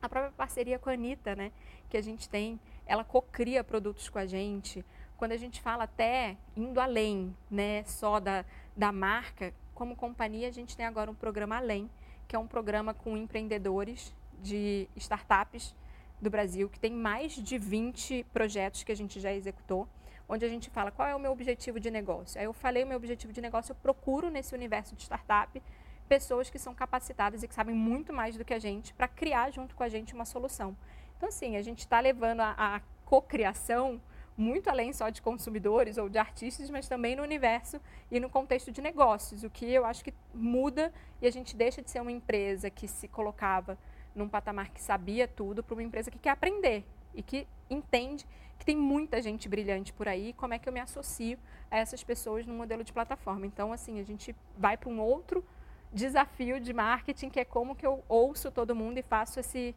A 0.00 0.08
própria 0.08 0.32
parceria 0.32 0.78
com 0.78 0.90
a 0.90 0.92
Anitta, 0.92 1.34
né, 1.34 1.50
que 1.88 1.96
a 1.96 2.02
gente 2.02 2.28
tem, 2.28 2.60
ela 2.86 3.04
cocria 3.04 3.64
produtos 3.64 4.08
com 4.08 4.18
a 4.18 4.26
gente. 4.26 4.84
Quando 5.16 5.32
a 5.32 5.36
gente 5.36 5.60
fala 5.60 5.84
até 5.84 6.36
indo 6.56 6.80
além, 6.80 7.34
né, 7.50 7.82
só 7.84 8.20
da, 8.20 8.44
da 8.76 8.92
marca, 8.92 9.52
como 9.74 9.94
companhia, 9.94 10.48
a 10.48 10.52
gente 10.52 10.76
tem 10.76 10.86
agora 10.86 11.10
um 11.10 11.14
programa 11.14 11.56
Além, 11.56 11.88
que 12.26 12.34
é 12.34 12.38
um 12.38 12.46
programa 12.46 12.92
com 12.92 13.16
empreendedores 13.16 14.12
de 14.40 14.88
startups 14.96 15.74
do 16.20 16.28
Brasil, 16.28 16.68
que 16.68 16.80
tem 16.80 16.92
mais 16.92 17.32
de 17.32 17.58
20 17.58 18.24
projetos 18.32 18.82
que 18.82 18.90
a 18.90 18.96
gente 18.96 19.20
já 19.20 19.32
executou, 19.32 19.88
onde 20.28 20.44
a 20.44 20.48
gente 20.48 20.68
fala 20.68 20.90
qual 20.90 21.08
é 21.08 21.14
o 21.14 21.18
meu 21.20 21.32
objetivo 21.32 21.78
de 21.78 21.90
negócio. 21.90 22.38
Aí 22.40 22.46
eu 22.46 22.52
falei 22.52 22.82
o 22.84 22.86
meu 22.86 22.96
objetivo 22.96 23.32
de 23.32 23.40
negócio, 23.40 23.72
eu 23.72 23.76
procuro 23.76 24.30
nesse 24.30 24.54
universo 24.54 24.94
de 24.94 25.02
startup 25.02 25.62
pessoas 26.08 26.50
que 26.50 26.58
são 26.58 26.74
capacitadas 26.74 27.42
e 27.42 27.48
que 27.48 27.54
sabem 27.54 27.74
muito 27.74 28.12
mais 28.12 28.36
do 28.36 28.44
que 28.44 28.54
a 28.54 28.58
gente 28.58 28.92
para 28.94 29.06
criar 29.06 29.50
junto 29.50 29.76
com 29.76 29.82
a 29.82 29.88
gente 29.88 30.14
uma 30.14 30.24
solução. 30.24 30.76
Então, 31.16 31.28
assim, 31.28 31.56
a 31.56 31.62
gente 31.62 31.80
está 31.80 32.00
levando 32.00 32.40
a, 32.40 32.54
a 32.56 32.80
cocriação 33.04 34.00
muito 34.36 34.70
além 34.70 34.92
só 34.92 35.10
de 35.10 35.20
consumidores 35.20 35.98
ou 35.98 36.08
de 36.08 36.16
artistas, 36.16 36.70
mas 36.70 36.88
também 36.88 37.16
no 37.16 37.24
universo 37.24 37.80
e 38.08 38.20
no 38.20 38.30
contexto 38.30 38.70
de 38.70 38.80
negócios, 38.80 39.42
o 39.42 39.50
que 39.50 39.68
eu 39.68 39.84
acho 39.84 40.04
que 40.04 40.14
muda 40.32 40.92
e 41.20 41.26
a 41.26 41.30
gente 41.30 41.56
deixa 41.56 41.82
de 41.82 41.90
ser 41.90 42.00
uma 42.00 42.12
empresa 42.12 42.70
que 42.70 42.86
se 42.86 43.08
colocava 43.08 43.76
num 44.14 44.28
patamar 44.28 44.70
que 44.70 44.80
sabia 44.80 45.26
tudo 45.26 45.62
para 45.62 45.74
uma 45.74 45.82
empresa 45.82 46.08
que 46.08 46.18
quer 46.18 46.30
aprender 46.30 46.84
e 47.12 47.22
que 47.22 47.48
entende 47.68 48.24
que 48.58 48.64
tem 48.64 48.76
muita 48.76 49.20
gente 49.20 49.48
brilhante 49.48 49.92
por 49.92 50.06
aí, 50.06 50.32
como 50.32 50.54
é 50.54 50.58
que 50.58 50.68
eu 50.68 50.72
me 50.72 50.80
associo 50.80 51.38
a 51.68 51.78
essas 51.78 52.02
pessoas 52.04 52.46
no 52.46 52.54
modelo 52.54 52.84
de 52.84 52.92
plataforma. 52.92 53.46
Então, 53.46 53.72
assim, 53.72 54.00
a 54.00 54.04
gente 54.04 54.34
vai 54.56 54.76
para 54.76 54.88
um 54.88 55.00
outro 55.00 55.44
desafio 55.92 56.60
de 56.60 56.72
marketing, 56.72 57.30
que 57.30 57.40
é 57.40 57.44
como 57.44 57.74
que 57.74 57.86
eu 57.86 58.04
ouço 58.08 58.50
todo 58.50 58.74
mundo 58.74 58.98
e 58.98 59.02
faço 59.02 59.40
esse 59.40 59.74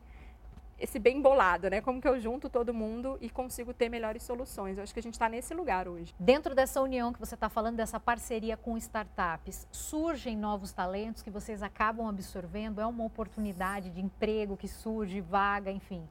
esse 0.81 0.97
bem 0.97 1.21
bolado, 1.21 1.69
né? 1.69 1.79
Como 1.79 2.01
que 2.01 2.07
eu 2.07 2.19
junto 2.19 2.49
todo 2.49 2.73
mundo 2.73 3.15
e 3.21 3.29
consigo 3.29 3.71
ter 3.71 3.87
melhores 3.87 4.23
soluções. 4.23 4.77
Eu 4.77 4.83
acho 4.83 4.91
que 4.91 4.99
a 4.99 5.03
gente 5.03 5.13
está 5.13 5.29
nesse 5.29 5.53
lugar 5.53 5.87
hoje. 5.87 6.11
Dentro 6.19 6.55
dessa 6.55 6.81
união 6.81 7.13
que 7.13 7.19
você 7.19 7.35
está 7.35 7.47
falando, 7.49 7.75
dessa 7.75 7.99
parceria 7.99 8.57
com 8.57 8.75
startups, 8.77 9.67
surgem 9.71 10.35
novos 10.35 10.71
talentos 10.71 11.21
que 11.21 11.29
vocês 11.29 11.61
acabam 11.61 12.07
absorvendo? 12.07 12.81
É 12.81 12.85
uma 12.85 13.03
oportunidade 13.03 13.91
de 13.91 14.01
emprego 14.01 14.57
que 14.57 14.67
surge, 14.67 15.21
vaga, 15.21 15.71
enfim? 15.71 16.03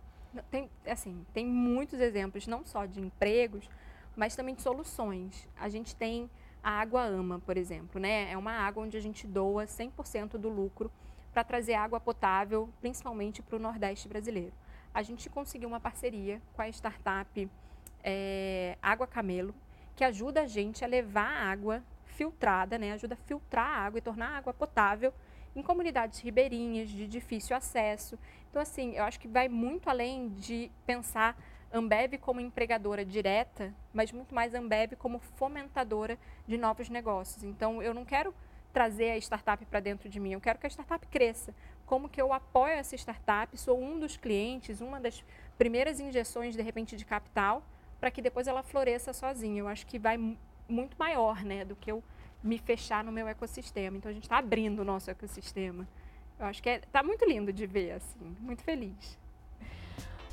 Tem, 0.48 0.70
assim, 0.86 1.26
tem 1.34 1.44
muitos 1.44 1.98
exemplos, 1.98 2.46
não 2.46 2.64
só 2.64 2.86
de 2.86 3.00
empregos, 3.00 3.68
mas 4.14 4.36
também 4.36 4.54
de 4.54 4.62
soluções. 4.62 5.48
A 5.58 5.68
gente 5.68 5.96
tem 5.96 6.30
a 6.62 6.70
Água 6.70 7.02
Ama, 7.02 7.38
por 7.38 7.56
exemplo, 7.56 8.00
né? 8.00 8.30
É 8.30 8.36
uma 8.36 8.52
água 8.52 8.82
onde 8.82 8.96
a 8.96 9.00
gente 9.00 9.26
doa 9.26 9.64
100% 9.64 10.32
do 10.32 10.48
lucro 10.48 10.90
para 11.32 11.44
trazer 11.44 11.74
água 11.74 12.00
potável, 12.00 12.68
principalmente 12.80 13.42
para 13.42 13.56
o 13.56 13.58
Nordeste 13.58 14.08
brasileiro. 14.08 14.52
A 14.92 15.02
gente 15.02 15.30
conseguiu 15.30 15.68
uma 15.68 15.80
parceria 15.80 16.42
com 16.54 16.62
a 16.62 16.68
startup 16.68 17.48
é, 18.02 18.76
Água 18.82 19.06
Camelo, 19.06 19.54
que 19.94 20.04
ajuda 20.04 20.42
a 20.42 20.46
gente 20.46 20.84
a 20.84 20.88
levar 20.88 21.30
água 21.30 21.82
filtrada, 22.04 22.76
né? 22.78 22.92
ajuda 22.92 23.14
a 23.14 23.26
filtrar 23.26 23.66
a 23.66 23.86
água 23.86 23.98
e 23.98 24.02
tornar 24.02 24.30
a 24.30 24.36
água 24.38 24.52
potável 24.52 25.12
em 25.54 25.62
comunidades 25.62 26.20
ribeirinhas, 26.20 26.88
de 26.88 27.06
difícil 27.06 27.56
acesso. 27.56 28.18
Então, 28.50 28.60
assim, 28.60 28.92
eu 28.92 29.04
acho 29.04 29.18
que 29.18 29.28
vai 29.28 29.48
muito 29.48 29.88
além 29.88 30.28
de 30.30 30.70
pensar 30.86 31.36
Ambev 31.72 32.18
como 32.18 32.40
empregadora 32.40 33.04
direta, 33.04 33.72
mas 33.92 34.10
muito 34.10 34.34
mais 34.34 34.54
Ambev 34.54 34.96
como 34.96 35.18
fomentadora 35.18 36.18
de 36.46 36.58
novos 36.58 36.88
negócios. 36.88 37.44
Então, 37.44 37.82
eu 37.82 37.94
não 37.94 38.04
quero 38.04 38.34
trazer 38.72 39.10
a 39.10 39.16
startup 39.16 39.64
para 39.66 39.80
dentro 39.80 40.08
de 40.08 40.18
mim, 40.20 40.32
eu 40.32 40.40
quero 40.40 40.58
que 40.58 40.66
a 40.66 40.70
startup 40.70 41.06
cresça. 41.06 41.54
Como 41.86 42.08
que 42.08 42.20
eu 42.20 42.32
apoio 42.32 42.74
essa 42.74 42.94
startup, 42.96 43.56
sou 43.56 43.80
um 43.80 43.98
dos 43.98 44.16
clientes, 44.16 44.80
uma 44.80 45.00
das 45.00 45.24
primeiras 45.58 46.00
injeções, 46.00 46.54
de 46.54 46.62
repente, 46.62 46.96
de 46.96 47.04
capital, 47.04 47.62
para 48.00 48.10
que 48.10 48.22
depois 48.22 48.46
ela 48.46 48.62
floresça 48.62 49.12
sozinha. 49.12 49.60
Eu 49.60 49.68
acho 49.68 49.86
que 49.86 49.98
vai 49.98 50.16
muito 50.68 50.96
maior 50.98 51.44
né, 51.44 51.64
do 51.64 51.74
que 51.76 51.90
eu 51.90 52.02
me 52.42 52.58
fechar 52.58 53.04
no 53.04 53.12
meu 53.12 53.28
ecossistema. 53.28 53.96
Então, 53.96 54.10
a 54.10 54.14
gente 54.14 54.24
está 54.24 54.38
abrindo 54.38 54.80
o 54.80 54.84
nosso 54.84 55.10
ecossistema. 55.10 55.86
Eu 56.38 56.46
acho 56.46 56.62
que 56.62 56.70
está 56.70 56.86
é, 56.86 56.90
tá 56.90 57.02
muito 57.02 57.24
lindo 57.24 57.52
de 57.52 57.66
ver, 57.66 57.92
assim, 57.92 58.36
muito 58.40 58.62
feliz. 58.62 59.18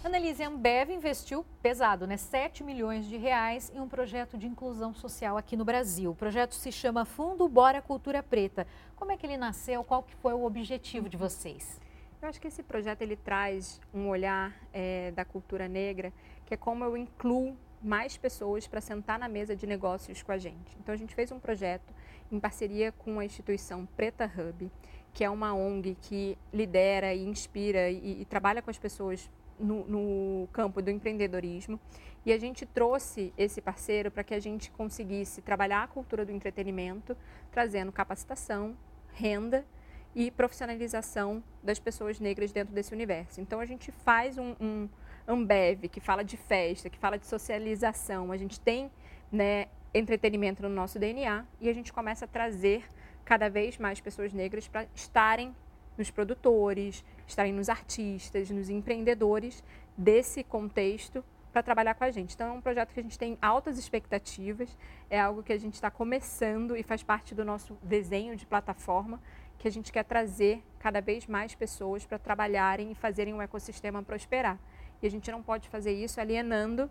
Annelise 0.07 0.41
Ambev 0.41 0.89
investiu 0.89 1.45
pesado, 1.61 2.07
né? 2.07 2.15
7 2.15 2.63
milhões 2.63 3.05
de 3.07 3.17
reais 3.17 3.69
em 3.75 3.81
um 3.81 3.89
projeto 3.89 4.37
de 4.37 4.47
inclusão 4.47 4.93
social 4.93 5.35
aqui 5.35 5.57
no 5.57 5.65
Brasil. 5.65 6.11
O 6.11 6.15
projeto 6.15 6.55
se 6.55 6.71
chama 6.71 7.03
Fundo 7.03 7.45
Bora 7.49 7.81
Cultura 7.81 8.23
Preta. 8.23 8.65
Como 8.95 9.11
é 9.11 9.17
que 9.17 9.25
ele 9.25 9.35
nasceu? 9.35 9.83
Qual 9.83 10.01
que 10.01 10.15
foi 10.15 10.31
o 10.31 10.45
objetivo 10.45 11.09
de 11.09 11.17
vocês? 11.17 11.77
Eu 12.21 12.29
acho 12.29 12.39
que 12.39 12.47
esse 12.47 12.63
projeto 12.63 13.01
ele 13.01 13.17
traz 13.17 13.81
um 13.93 14.07
olhar 14.07 14.55
é, 14.71 15.11
da 15.11 15.25
cultura 15.25 15.67
negra, 15.67 16.13
que 16.45 16.53
é 16.53 16.57
como 16.57 16.85
eu 16.85 16.95
incluo 16.95 17.57
mais 17.83 18.15
pessoas 18.15 18.65
para 18.65 18.79
sentar 18.79 19.19
na 19.19 19.27
mesa 19.27 19.57
de 19.57 19.67
negócios 19.67 20.23
com 20.23 20.31
a 20.31 20.37
gente. 20.37 20.77
Então 20.79 20.95
a 20.95 20.97
gente 20.97 21.13
fez 21.13 21.33
um 21.33 21.39
projeto 21.39 21.93
em 22.31 22.39
parceria 22.39 22.93
com 22.93 23.19
a 23.19 23.25
instituição 23.25 23.85
Preta 23.85 24.23
Hub, 24.23 24.71
que 25.13 25.25
é 25.25 25.29
uma 25.29 25.53
ONG 25.53 25.97
que 26.01 26.37
lidera 26.53 27.13
e 27.13 27.25
inspira 27.25 27.89
e, 27.89 28.21
e 28.21 28.25
trabalha 28.25 28.61
com 28.61 28.69
as 28.69 28.77
pessoas 28.77 29.29
no, 29.59 29.85
no 29.85 30.47
campo 30.51 30.81
do 30.81 30.89
empreendedorismo. 30.89 31.79
E 32.25 32.33
a 32.33 32.37
gente 32.37 32.65
trouxe 32.65 33.33
esse 33.37 33.61
parceiro 33.61 34.11
para 34.11 34.23
que 34.23 34.33
a 34.33 34.39
gente 34.39 34.69
conseguisse 34.71 35.41
trabalhar 35.41 35.83
a 35.83 35.87
cultura 35.87 36.25
do 36.25 36.31
entretenimento, 36.31 37.15
trazendo 37.51 37.91
capacitação, 37.91 38.75
renda 39.13 39.65
e 40.13 40.31
profissionalização 40.31 41.43
das 41.63 41.79
pessoas 41.79 42.19
negras 42.19 42.51
dentro 42.51 42.73
desse 42.73 42.93
universo. 42.93 43.39
Então 43.39 43.59
a 43.59 43.65
gente 43.65 43.91
faz 43.91 44.37
um, 44.37 44.55
um 44.59 44.89
Ambev 45.27 45.87
que 45.89 45.99
fala 45.99 46.23
de 46.23 46.37
festa, 46.37 46.89
que 46.89 46.97
fala 46.97 47.17
de 47.17 47.25
socialização. 47.25 48.31
A 48.31 48.37
gente 48.37 48.59
tem 48.59 48.91
né, 49.31 49.67
entretenimento 49.93 50.63
no 50.63 50.69
nosso 50.69 50.97
DNA 50.97 51.45
e 51.61 51.69
a 51.69 51.73
gente 51.73 51.93
começa 51.93 52.25
a 52.25 52.27
trazer 52.27 52.83
cada 53.23 53.49
vez 53.49 53.77
mais 53.77 53.99
pessoas 53.99 54.33
negras 54.33 54.67
para 54.67 54.87
estarem 54.95 55.53
nos 55.97 56.09
produtores, 56.09 57.03
estarem 57.27 57.53
nos 57.53 57.69
artistas, 57.69 58.49
nos 58.49 58.69
empreendedores 58.69 59.63
desse 59.97 60.43
contexto 60.43 61.23
para 61.51 61.61
trabalhar 61.61 61.95
com 61.95 62.03
a 62.03 62.11
gente. 62.11 62.35
Então, 62.35 62.47
é 62.47 62.51
um 62.51 62.61
projeto 62.61 62.93
que 62.93 62.99
a 62.99 63.03
gente 63.03 63.17
tem 63.17 63.37
altas 63.41 63.77
expectativas, 63.77 64.77
é 65.09 65.19
algo 65.19 65.43
que 65.43 65.51
a 65.51 65.57
gente 65.57 65.73
está 65.73 65.89
começando 65.89 66.75
e 66.75 66.83
faz 66.83 67.03
parte 67.03 67.33
do 67.33 67.43
nosso 67.43 67.77
desenho 67.81 68.35
de 68.35 68.45
plataforma, 68.45 69.21
que 69.57 69.67
a 69.67 69.71
gente 69.71 69.91
quer 69.91 70.03
trazer 70.03 70.63
cada 70.79 71.01
vez 71.01 71.25
mais 71.25 71.55
pessoas 71.55 72.05
para 72.05 72.19
trabalharem 72.19 72.91
e 72.91 72.95
fazerem 72.95 73.33
o 73.33 73.41
ecossistema 73.41 74.03
prosperar. 74.03 74.59
E 75.01 75.07
a 75.07 75.09
gente 75.09 75.31
não 75.31 75.41
pode 75.41 75.67
fazer 75.67 75.91
isso 75.91 76.21
alienando 76.21 76.89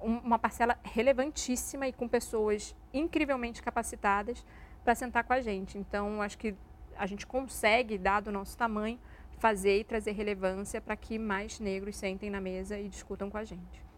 uma 0.00 0.38
parcela 0.38 0.78
relevantíssima 0.84 1.88
e 1.88 1.92
com 1.92 2.06
pessoas 2.06 2.76
incrivelmente 2.94 3.60
capacitadas 3.60 4.44
para 4.84 4.94
sentar 4.94 5.24
com 5.24 5.32
a 5.32 5.40
gente. 5.40 5.76
Então, 5.76 6.22
acho 6.22 6.38
que 6.38 6.54
a 6.96 7.04
gente 7.04 7.26
consegue, 7.26 7.98
dado 7.98 8.28
o 8.28 8.32
nosso 8.32 8.56
tamanho, 8.56 8.98
fazer 9.38 9.80
e 9.80 9.84
trazer 9.84 10.12
relevância 10.12 10.80
para 10.80 10.96
que 10.96 11.18
mais 11.18 11.58
negros 11.60 11.96
sentem 11.96 12.30
na 12.30 12.40
mesa 12.40 12.78
e 12.78 12.88
discutam 12.88 13.30
com 13.30 13.38
a 13.38 13.44
gente. 13.44 13.88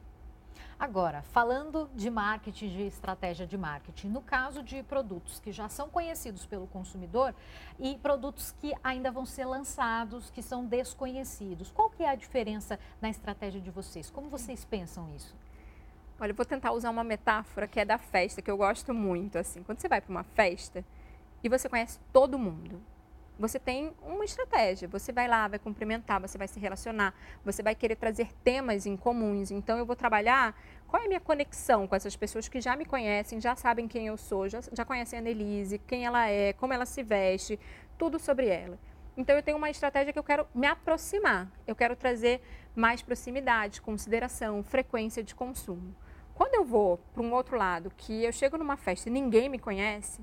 Agora, 0.78 1.20
falando 1.20 1.90
de 1.94 2.08
marketing, 2.08 2.68
de 2.68 2.82
estratégia 2.84 3.46
de 3.46 3.58
marketing, 3.58 4.08
no 4.08 4.22
caso 4.22 4.62
de 4.62 4.82
produtos 4.82 5.38
que 5.38 5.52
já 5.52 5.68
são 5.68 5.90
conhecidos 5.90 6.46
pelo 6.46 6.66
consumidor 6.66 7.34
e 7.78 7.98
produtos 7.98 8.54
que 8.58 8.72
ainda 8.82 9.10
vão 9.10 9.26
ser 9.26 9.44
lançados, 9.44 10.30
que 10.30 10.42
são 10.42 10.64
desconhecidos, 10.64 11.70
qual 11.70 11.90
que 11.90 12.02
é 12.02 12.08
a 12.08 12.14
diferença 12.14 12.80
na 12.98 13.10
estratégia 13.10 13.60
de 13.60 13.70
vocês? 13.70 14.08
Como 14.08 14.30
vocês 14.30 14.64
pensam 14.64 15.14
isso? 15.14 15.36
Olha, 16.18 16.30
eu 16.30 16.34
vou 16.34 16.46
tentar 16.46 16.72
usar 16.72 16.88
uma 16.88 17.04
metáfora 17.04 17.68
que 17.68 17.78
é 17.78 17.84
da 17.84 17.98
festa, 17.98 18.40
que 18.40 18.50
eu 18.50 18.56
gosto 18.56 18.94
muito, 18.94 19.36
assim. 19.36 19.62
Quando 19.62 19.80
você 19.80 19.88
vai 19.88 20.00
para 20.00 20.10
uma 20.10 20.24
festa 20.24 20.82
e 21.44 21.48
você 21.50 21.68
conhece 21.68 21.98
todo 22.10 22.38
mundo, 22.38 22.80
você 23.40 23.58
tem 23.58 23.92
uma 24.02 24.24
estratégia. 24.24 24.86
Você 24.88 25.12
vai 25.12 25.26
lá, 25.26 25.48
vai 25.48 25.58
cumprimentar, 25.58 26.20
você 26.20 26.36
vai 26.36 26.46
se 26.46 26.60
relacionar, 26.60 27.14
você 27.42 27.62
vai 27.62 27.74
querer 27.74 27.96
trazer 27.96 28.28
temas 28.44 28.84
em 28.84 28.96
comuns. 28.96 29.50
Então, 29.50 29.78
eu 29.78 29.86
vou 29.86 29.96
trabalhar 29.96 30.54
qual 30.86 31.02
é 31.02 31.06
a 31.06 31.08
minha 31.08 31.20
conexão 31.20 31.86
com 31.86 31.96
essas 31.96 32.14
pessoas 32.14 32.48
que 32.48 32.60
já 32.60 32.76
me 32.76 32.84
conhecem, 32.84 33.40
já 33.40 33.56
sabem 33.56 33.88
quem 33.88 34.08
eu 34.08 34.16
sou, 34.18 34.48
já, 34.48 34.60
já 34.72 34.84
conhecem 34.84 35.18
a 35.18 35.22
Annelise, 35.22 35.78
quem 35.78 36.04
ela 36.04 36.28
é, 36.28 36.52
como 36.52 36.74
ela 36.74 36.84
se 36.84 37.02
veste, 37.02 37.58
tudo 37.96 38.18
sobre 38.18 38.48
ela. 38.48 38.78
Então, 39.16 39.34
eu 39.34 39.42
tenho 39.42 39.56
uma 39.56 39.70
estratégia 39.70 40.12
que 40.12 40.18
eu 40.18 40.24
quero 40.24 40.46
me 40.54 40.66
aproximar. 40.66 41.50
Eu 41.66 41.74
quero 41.74 41.96
trazer 41.96 42.42
mais 42.76 43.00
proximidade, 43.02 43.80
consideração, 43.80 44.62
frequência 44.62 45.22
de 45.22 45.34
consumo. 45.34 45.96
Quando 46.34 46.54
eu 46.54 46.64
vou 46.64 46.98
para 47.12 47.22
um 47.22 47.32
outro 47.32 47.56
lado, 47.56 47.90
que 47.96 48.22
eu 48.24 48.32
chego 48.32 48.56
numa 48.56 48.76
festa 48.76 49.08
e 49.08 49.12
ninguém 49.12 49.48
me 49.48 49.58
conhece, 49.58 50.22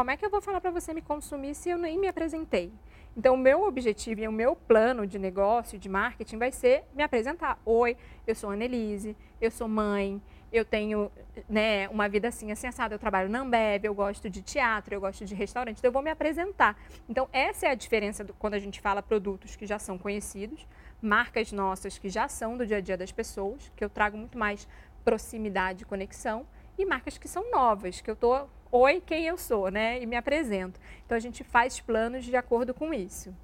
como 0.00 0.10
é 0.10 0.16
que 0.16 0.24
eu 0.24 0.30
vou 0.30 0.40
falar 0.40 0.62
para 0.62 0.70
você 0.70 0.94
me 0.94 1.02
consumir 1.02 1.54
se 1.54 1.68
eu 1.68 1.76
nem 1.76 1.98
me 1.98 2.08
apresentei? 2.08 2.72
Então, 3.14 3.34
o 3.34 3.36
meu 3.36 3.64
objetivo 3.64 4.22
e 4.22 4.26
o 4.26 4.32
meu 4.32 4.56
plano 4.56 5.06
de 5.06 5.18
negócio, 5.18 5.78
de 5.78 5.90
marketing, 5.90 6.38
vai 6.38 6.50
ser 6.50 6.84
me 6.94 7.02
apresentar. 7.02 7.60
Oi, 7.66 7.94
eu 8.26 8.34
sou 8.34 8.48
Annelise, 8.48 9.14
eu 9.38 9.50
sou 9.50 9.68
mãe, 9.68 10.18
eu 10.50 10.64
tenho 10.64 11.12
né, 11.46 11.86
uma 11.90 12.08
vida 12.08 12.28
assim, 12.28 12.50
assada. 12.50 12.94
Eu 12.94 12.98
trabalho 12.98 13.28
na 13.28 13.40
Ambev, 13.40 13.84
eu 13.84 13.92
gosto 13.92 14.30
de 14.30 14.40
teatro, 14.40 14.94
eu 14.94 15.02
gosto 15.02 15.22
de 15.26 15.34
restaurante, 15.34 15.80
então 15.80 15.90
eu 15.90 15.92
vou 15.92 16.00
me 16.00 16.10
apresentar. 16.10 16.78
Então, 17.06 17.28
essa 17.30 17.66
é 17.66 17.70
a 17.70 17.74
diferença 17.74 18.24
do, 18.24 18.32
quando 18.32 18.54
a 18.54 18.58
gente 18.58 18.80
fala 18.80 19.02
produtos 19.02 19.54
que 19.54 19.66
já 19.66 19.78
são 19.78 19.98
conhecidos, 19.98 20.66
marcas 21.02 21.52
nossas 21.52 21.98
que 21.98 22.08
já 22.08 22.26
são 22.26 22.56
do 22.56 22.66
dia 22.66 22.78
a 22.78 22.80
dia 22.80 22.96
das 22.96 23.12
pessoas, 23.12 23.70
que 23.76 23.84
eu 23.84 23.90
trago 23.90 24.16
muito 24.16 24.38
mais 24.38 24.66
proximidade 25.04 25.82
e 25.82 25.84
conexão, 25.84 26.46
e 26.78 26.86
marcas 26.86 27.18
que 27.18 27.28
são 27.28 27.50
novas, 27.50 28.00
que 28.00 28.08
eu 28.08 28.14
estou 28.14 28.48
oi, 28.72 29.00
quem 29.00 29.26
eu 29.26 29.36
sou, 29.36 29.70
né? 29.70 30.00
E 30.00 30.06
me 30.06 30.16
apresento. 30.16 30.80
Então 31.04 31.16
a 31.16 31.20
gente 31.20 31.42
faz 31.42 31.80
planos 31.80 32.24
de 32.24 32.36
acordo 32.36 32.72
com 32.72 32.94
isso. 32.94 33.34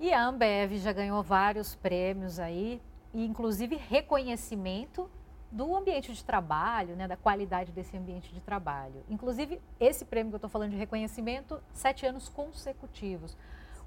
E 0.00 0.12
a 0.12 0.26
Ambev 0.26 0.72
já 0.76 0.92
ganhou 0.92 1.22
vários 1.22 1.74
prêmios 1.76 2.38
aí, 2.38 2.82
e 3.12 3.24
inclusive 3.24 3.76
reconhecimento 3.76 5.08
do 5.50 5.76
ambiente 5.76 6.12
de 6.12 6.24
trabalho, 6.24 6.96
né, 6.96 7.06
da 7.06 7.16
qualidade 7.16 7.70
desse 7.70 7.96
ambiente 7.96 8.34
de 8.34 8.40
trabalho. 8.40 9.04
Inclusive, 9.08 9.60
esse 9.78 10.04
prêmio 10.04 10.32
que 10.32 10.34
eu 10.34 10.38
estou 10.38 10.50
falando 10.50 10.72
de 10.72 10.76
reconhecimento, 10.76 11.62
sete 11.72 12.04
anos 12.04 12.28
consecutivos. 12.28 13.36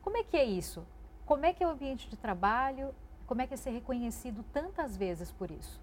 Como 0.01 0.15
é 0.15 0.23
que 0.23 0.38
é 0.38 0.45
isso? 0.45 0.88
Como 1.25 1.45
é 1.45 1.51
que 1.51 1.62
é 1.62 1.67
o 1.67 1.71
ambiente 1.71 2.10
de 2.10 2.15
trabalho? 2.15 2.95
Como 3.25 3.41
é 3.41 3.47
que 3.47 3.53
é 3.53 3.57
ser 3.57 3.71
reconhecido 3.71 4.45
tantas 4.53 4.95
vezes 4.95 5.29
por 5.29 5.51
isso? 5.51 5.81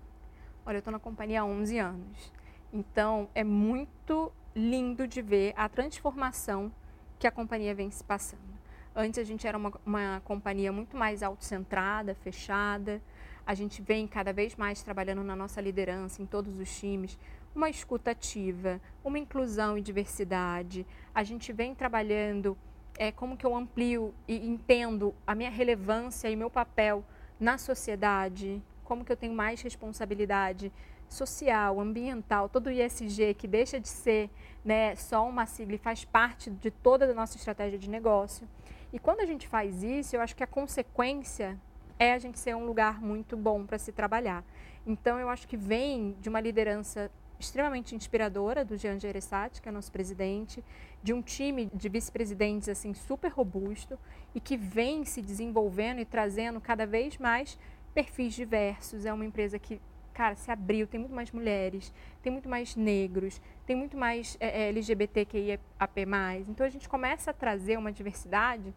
Olha, 0.64 0.76
eu 0.76 0.78
estou 0.78 0.92
na 0.92 0.98
companhia 0.98 1.42
há 1.42 1.44
11 1.44 1.78
anos. 1.78 2.32
Então, 2.72 3.28
é 3.34 3.44
muito 3.44 4.32
lindo 4.54 5.06
de 5.06 5.20
ver 5.20 5.52
a 5.56 5.68
transformação 5.68 6.72
que 7.18 7.26
a 7.26 7.30
companhia 7.30 7.74
vem 7.74 7.90
se 7.90 8.04
passando. 8.04 8.54
Antes 8.94 9.18
a 9.18 9.24
gente 9.24 9.46
era 9.46 9.58
uma, 9.58 9.72
uma 9.84 10.22
companhia 10.24 10.70
muito 10.70 10.96
mais 10.96 11.22
autocentrada, 11.22 12.14
fechada. 12.14 13.02
A 13.44 13.52
gente 13.52 13.82
vem 13.82 14.06
cada 14.06 14.32
vez 14.32 14.54
mais 14.54 14.82
trabalhando 14.82 15.24
na 15.24 15.34
nossa 15.34 15.60
liderança, 15.60 16.22
em 16.22 16.26
todos 16.26 16.58
os 16.58 16.78
times, 16.78 17.18
uma 17.54 17.68
escuta 17.68 18.12
ativa, 18.12 18.80
uma 19.02 19.18
inclusão 19.18 19.76
e 19.76 19.82
diversidade. 19.82 20.86
A 21.14 21.24
gente 21.24 21.52
vem 21.52 21.74
trabalhando 21.74 22.56
é, 22.96 23.10
como 23.10 23.36
que 23.36 23.44
eu 23.44 23.54
amplio 23.54 24.14
e 24.28 24.36
entendo 24.46 25.14
a 25.26 25.34
minha 25.34 25.50
relevância 25.50 26.28
e 26.28 26.36
meu 26.36 26.48
papel 26.48 27.04
na 27.38 27.58
sociedade, 27.58 28.62
como 28.84 29.04
que 29.04 29.10
eu 29.10 29.16
tenho 29.16 29.34
mais 29.34 29.60
responsabilidade 29.60 30.72
social, 31.08 31.80
ambiental, 31.80 32.48
todo 32.48 32.68
o 32.68 32.70
ISG 32.70 33.34
que 33.34 33.46
deixa 33.46 33.78
de 33.78 33.88
ser 33.88 34.30
né, 34.64 34.96
só 34.96 35.28
uma 35.28 35.46
sigla 35.46 35.74
e 35.74 35.78
faz 35.78 36.04
parte 36.04 36.50
de 36.50 36.70
toda 36.70 37.04
a 37.10 37.14
nossa 37.14 37.36
estratégia 37.36 37.78
de 37.78 37.88
negócio. 37.88 38.48
E 38.92 38.98
quando 38.98 39.20
a 39.20 39.26
gente 39.26 39.46
faz 39.48 39.82
isso, 39.82 40.16
eu 40.16 40.20
acho 40.20 40.36
que 40.36 40.42
a 40.42 40.46
consequência 40.46 41.58
é 41.98 42.12
a 42.12 42.18
gente 42.18 42.38
ser 42.38 42.54
um 42.54 42.64
lugar 42.64 43.00
muito 43.00 43.36
bom 43.36 43.64
para 43.64 43.78
se 43.78 43.92
trabalhar. 43.92 44.44
Então, 44.86 45.18
eu 45.18 45.28
acho 45.28 45.48
que 45.48 45.56
vem 45.56 46.16
de 46.20 46.28
uma 46.28 46.40
liderança 46.40 47.10
extremamente 47.38 47.94
inspiradora 47.94 48.64
do 48.64 48.76
Jean 48.76 48.98
Gereissati, 48.98 49.60
que 49.60 49.68
é 49.68 49.72
nosso 49.72 49.90
presidente, 49.90 50.64
de 51.02 51.12
um 51.12 51.20
time 51.20 51.70
de 51.74 51.88
vice-presidentes 51.88 52.68
assim 52.68 52.94
super 52.94 53.30
robusto 53.30 53.98
e 54.34 54.40
que 54.40 54.56
vem 54.56 55.04
se 55.04 55.20
desenvolvendo 55.20 56.00
e 56.00 56.04
trazendo 56.04 56.60
cada 56.60 56.86
vez 56.86 57.18
mais 57.18 57.58
perfis 57.92 58.34
diversos. 58.34 59.04
É 59.04 59.12
uma 59.12 59.24
empresa 59.24 59.58
que 59.58 59.80
cara, 60.14 60.36
se 60.36 60.50
abriu, 60.50 60.86
tem 60.86 61.00
muito 61.00 61.14
mais 61.14 61.30
mulheres, 61.32 61.92
tem 62.22 62.32
muito 62.32 62.48
mais 62.48 62.76
negros, 62.76 63.42
tem 63.66 63.74
muito 63.74 63.96
mais 63.96 64.36
é, 64.40 64.62
é 64.62 64.68
LGBTQIAP+. 64.68 65.60
Então 66.48 66.64
a 66.64 66.70
gente 66.70 66.88
começa 66.88 67.32
a 67.32 67.34
trazer 67.34 67.76
uma 67.76 67.92
diversidade 67.92 68.72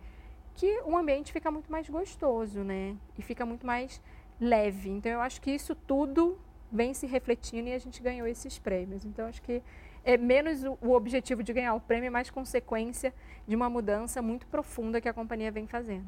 que 0.56 0.82
o 0.86 0.98
ambiente 0.98 1.32
fica 1.32 1.52
muito 1.52 1.72
mais 1.72 1.88
gostoso, 1.88 2.64
né? 2.64 2.98
E 3.18 3.22
fica 3.22 3.46
muito 3.46 3.66
mais 3.66 4.02
leve. 4.42 4.90
Então 4.90 5.12
eu 5.12 5.22
acho 5.22 5.40
que 5.40 5.52
isso 5.52 5.76
tudo 5.76 6.40
vem 6.72 6.94
se 6.94 7.06
refletindo 7.06 7.70
e 7.70 7.74
a 7.74 7.80
gente 7.80 8.02
ganhou 8.02 8.28
esses 8.28 8.58
prêmios. 8.58 9.06
Então 9.06 9.28
acho 9.28 9.42
que 9.44 9.62
é 10.04 10.18
menos 10.18 10.64
o, 10.64 10.78
o 10.82 10.92
objetivo 10.94 11.44
de 11.44 11.54
ganhar 11.54 11.76
o 11.76 11.80
prêmio, 11.80 12.08
é 12.08 12.10
mais 12.10 12.32
consequência 12.32 13.14
de 13.48 13.56
uma 13.56 13.70
mudança 13.70 14.22
muito 14.22 14.48
profunda 14.48 15.00
que 15.00 15.08
a 15.08 15.14
companhia 15.14 15.52
vem 15.52 15.68
fazendo 15.68 16.08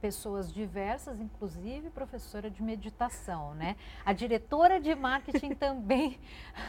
pessoas 0.00 0.52
diversas, 0.52 1.20
inclusive 1.20 1.90
professora 1.90 2.50
de 2.50 2.62
meditação, 2.62 3.54
né? 3.54 3.76
A 4.04 4.12
diretora 4.12 4.80
de 4.80 4.94
marketing 4.94 5.54
também 5.56 6.18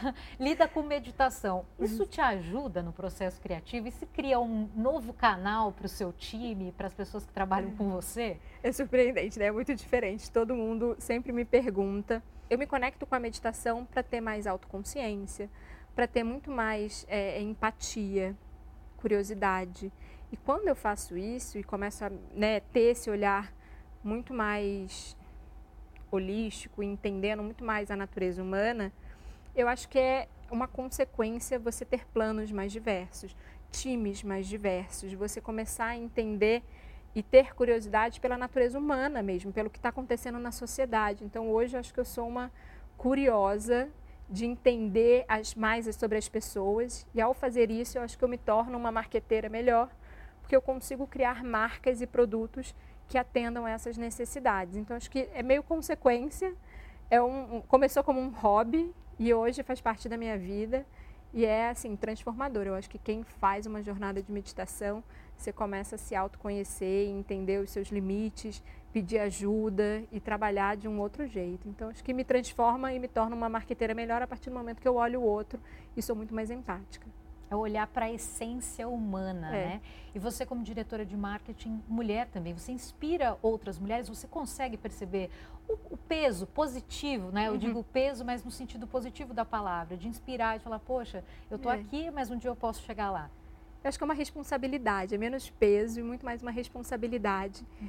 lida 0.38 0.68
com 0.68 0.82
meditação. 0.82 1.64
Isso 1.78 2.06
te 2.06 2.20
ajuda 2.20 2.82
no 2.82 2.92
processo 2.92 3.40
criativo 3.40 3.88
e 3.88 3.90
se 3.90 4.06
cria 4.06 4.38
um 4.38 4.68
novo 4.74 5.12
canal 5.12 5.72
para 5.72 5.86
o 5.86 5.88
seu 5.88 6.12
time, 6.12 6.72
para 6.72 6.86
as 6.86 6.94
pessoas 6.94 7.24
que 7.24 7.32
trabalham 7.32 7.70
com 7.72 7.90
você? 7.90 8.38
É 8.62 8.72
surpreendente, 8.72 9.38
né? 9.38 9.46
É 9.46 9.52
muito 9.52 9.74
diferente. 9.74 10.30
Todo 10.30 10.54
mundo 10.54 10.96
sempre 10.98 11.32
me 11.32 11.44
pergunta. 11.44 12.22
Eu 12.48 12.58
me 12.58 12.66
conecto 12.66 13.06
com 13.06 13.14
a 13.14 13.20
meditação 13.20 13.84
para 13.84 14.02
ter 14.02 14.20
mais 14.20 14.46
autoconsciência, 14.46 15.48
para 15.94 16.06
ter 16.06 16.24
muito 16.24 16.50
mais 16.50 17.06
é, 17.08 17.40
empatia, 17.40 18.36
curiosidade. 18.96 19.92
E 20.32 20.36
quando 20.36 20.68
eu 20.68 20.76
faço 20.76 21.16
isso 21.16 21.58
e 21.58 21.64
começo 21.64 22.04
a 22.04 22.10
né, 22.34 22.60
ter 22.60 22.92
esse 22.92 23.10
olhar 23.10 23.52
muito 24.02 24.32
mais 24.32 25.16
holístico, 26.10 26.82
entendendo 26.82 27.42
muito 27.42 27.64
mais 27.64 27.90
a 27.90 27.96
natureza 27.96 28.42
humana, 28.42 28.92
eu 29.54 29.68
acho 29.68 29.88
que 29.88 29.98
é 29.98 30.28
uma 30.50 30.66
consequência 30.66 31.58
você 31.58 31.84
ter 31.84 32.06
planos 32.06 32.50
mais 32.50 32.72
diversos, 32.72 33.36
times 33.70 34.22
mais 34.22 34.46
diversos, 34.46 35.12
você 35.12 35.40
começar 35.40 35.86
a 35.86 35.96
entender 35.96 36.62
e 37.14 37.22
ter 37.22 37.54
curiosidade 37.54 38.20
pela 38.20 38.38
natureza 38.38 38.78
humana 38.78 39.22
mesmo, 39.22 39.52
pelo 39.52 39.68
que 39.68 39.78
está 39.78 39.88
acontecendo 39.88 40.38
na 40.38 40.52
sociedade. 40.52 41.24
Então 41.24 41.50
hoje 41.50 41.76
eu 41.76 41.80
acho 41.80 41.92
que 41.92 42.00
eu 42.00 42.04
sou 42.04 42.26
uma 42.26 42.52
curiosa 42.96 43.88
de 44.28 44.46
entender 44.46 45.24
as, 45.26 45.56
mais 45.56 45.92
sobre 45.96 46.16
as 46.16 46.28
pessoas 46.28 47.04
e 47.12 47.20
ao 47.20 47.34
fazer 47.34 47.68
isso 47.68 47.98
eu 47.98 48.02
acho 48.02 48.16
que 48.16 48.22
eu 48.22 48.28
me 48.28 48.38
torno 48.38 48.78
uma 48.78 48.92
marqueteira 48.92 49.48
melhor 49.48 49.90
porque 50.50 50.56
eu 50.56 50.62
consigo 50.62 51.06
criar 51.06 51.44
marcas 51.44 52.02
e 52.02 52.08
produtos 52.08 52.74
que 53.06 53.16
atendam 53.16 53.68
essas 53.68 53.96
necessidades. 53.96 54.74
Então, 54.74 54.96
acho 54.96 55.08
que 55.08 55.28
é 55.32 55.44
meio 55.44 55.62
consequência. 55.62 56.52
É 57.08 57.22
um, 57.22 57.60
começou 57.68 58.02
como 58.02 58.18
um 58.18 58.30
hobby 58.30 58.92
e 59.16 59.32
hoje 59.32 59.62
faz 59.62 59.80
parte 59.80 60.08
da 60.08 60.16
minha 60.16 60.36
vida. 60.36 60.84
E 61.32 61.46
é 61.46 61.68
assim, 61.68 61.94
transformador. 61.94 62.66
Eu 62.66 62.74
acho 62.74 62.90
que 62.90 62.98
quem 62.98 63.22
faz 63.22 63.64
uma 63.64 63.80
jornada 63.80 64.20
de 64.20 64.32
meditação, 64.32 65.04
você 65.36 65.52
começa 65.52 65.94
a 65.94 65.98
se 65.98 66.16
autoconhecer, 66.16 67.06
entender 67.08 67.60
os 67.60 67.70
seus 67.70 67.86
limites, 67.86 68.60
pedir 68.92 69.20
ajuda 69.20 70.02
e 70.10 70.18
trabalhar 70.18 70.76
de 70.76 70.88
um 70.88 70.98
outro 70.98 71.28
jeito. 71.28 71.68
Então, 71.68 71.90
acho 71.90 72.02
que 72.02 72.12
me 72.12 72.24
transforma 72.24 72.92
e 72.92 72.98
me 72.98 73.06
torna 73.06 73.36
uma 73.36 73.48
marqueteira 73.48 73.94
melhor 73.94 74.20
a 74.20 74.26
partir 74.26 74.50
do 74.50 74.56
momento 74.56 74.80
que 74.80 74.88
eu 74.88 74.96
olho 74.96 75.20
o 75.20 75.24
outro 75.24 75.60
e 75.96 76.02
sou 76.02 76.16
muito 76.16 76.34
mais 76.34 76.50
empática. 76.50 77.06
É 77.50 77.56
olhar 77.56 77.86
para 77.88 78.06
a 78.06 78.12
essência 78.12 78.88
humana, 78.88 79.48
é. 79.48 79.66
né? 79.66 79.80
E 80.14 80.18
você, 80.18 80.46
como 80.46 80.62
diretora 80.62 81.04
de 81.04 81.16
marketing, 81.16 81.82
mulher 81.88 82.28
também, 82.28 82.54
você 82.54 82.70
inspira 82.72 83.36
outras 83.42 83.78
mulheres, 83.78 84.08
você 84.08 84.28
consegue 84.28 84.76
perceber 84.76 85.30
o, 85.68 85.94
o 85.94 85.96
peso 85.96 86.46
positivo, 86.46 87.30
né? 87.32 87.48
Eu 87.48 87.52
uhum. 87.52 87.58
digo 87.58 87.84
peso, 87.84 88.24
mas 88.24 88.44
no 88.44 88.50
sentido 88.50 88.86
positivo 88.86 89.34
da 89.34 89.44
palavra, 89.44 89.96
de 89.96 90.06
inspirar, 90.08 90.58
de 90.58 90.64
falar, 90.64 90.78
poxa, 90.78 91.24
eu 91.50 91.56
estou 91.56 91.72
é. 91.72 91.76
aqui, 91.76 92.10
mas 92.10 92.30
um 92.30 92.36
dia 92.36 92.50
eu 92.50 92.56
posso 92.56 92.82
chegar 92.82 93.10
lá. 93.10 93.28
Eu 93.82 93.88
acho 93.88 93.98
que 93.98 94.04
é 94.04 94.06
uma 94.06 94.14
responsabilidade, 94.14 95.14
é 95.14 95.18
menos 95.18 95.50
peso 95.50 96.00
e 96.00 96.02
muito 96.02 96.24
mais 96.24 96.42
uma 96.42 96.50
responsabilidade 96.50 97.64
uhum. 97.80 97.88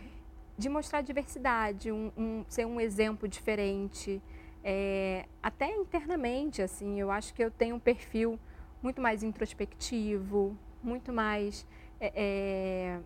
de 0.57 0.69
mostrar 0.69 1.01
diversidade, 1.01 1.91
um, 1.91 2.11
um, 2.17 2.45
ser 2.47 2.65
um 2.65 2.79
exemplo 2.79 3.27
diferente, 3.27 4.21
é, 4.63 5.25
até 5.41 5.75
internamente, 5.75 6.61
assim, 6.61 6.99
eu 6.99 7.09
acho 7.09 7.33
que 7.33 7.43
eu 7.43 7.49
tenho 7.49 7.75
um 7.75 7.79
perfil 7.79 8.39
muito 8.81 9.01
mais 9.01 9.23
introspectivo, 9.23 10.57
muito 10.83 11.13
mais 11.13 11.65
é, 11.99 12.11
é, 12.15 12.99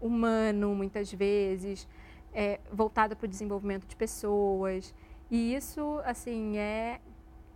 humano, 0.00 0.74
muitas 0.74 1.12
vezes, 1.12 1.88
é, 2.32 2.60
voltado 2.72 3.16
para 3.16 3.24
o 3.24 3.28
desenvolvimento 3.28 3.86
de 3.86 3.96
pessoas. 3.96 4.94
E 5.30 5.54
isso, 5.54 6.00
assim, 6.04 6.56
é 6.56 7.00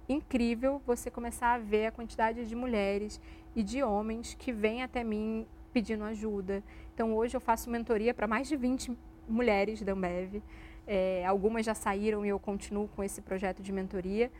incrível 0.08 0.82
você 0.84 1.10
começar 1.10 1.54
a 1.54 1.58
ver 1.58 1.86
a 1.86 1.92
quantidade 1.92 2.44
de 2.46 2.56
mulheres 2.56 3.20
e 3.54 3.62
de 3.62 3.82
homens 3.82 4.34
que 4.34 4.52
vêm 4.52 4.82
até 4.82 5.04
mim 5.04 5.46
pedindo 5.72 6.02
ajuda. 6.04 6.64
Então, 6.94 7.14
hoje 7.14 7.36
eu 7.36 7.40
faço 7.40 7.70
mentoria 7.70 8.12
para 8.12 8.26
mais 8.26 8.48
de 8.48 8.56
20 8.56 8.96
mulheres 9.28 9.80
da 9.82 9.92
Ambev. 9.92 10.42
É, 10.86 11.24
algumas 11.24 11.64
já 11.64 11.74
saíram 11.74 12.26
e 12.26 12.28
eu 12.28 12.38
continuo 12.40 12.88
com 12.88 13.04
esse 13.04 13.20
projeto 13.22 13.62
de 13.62 13.70
mentoria, 13.70 14.30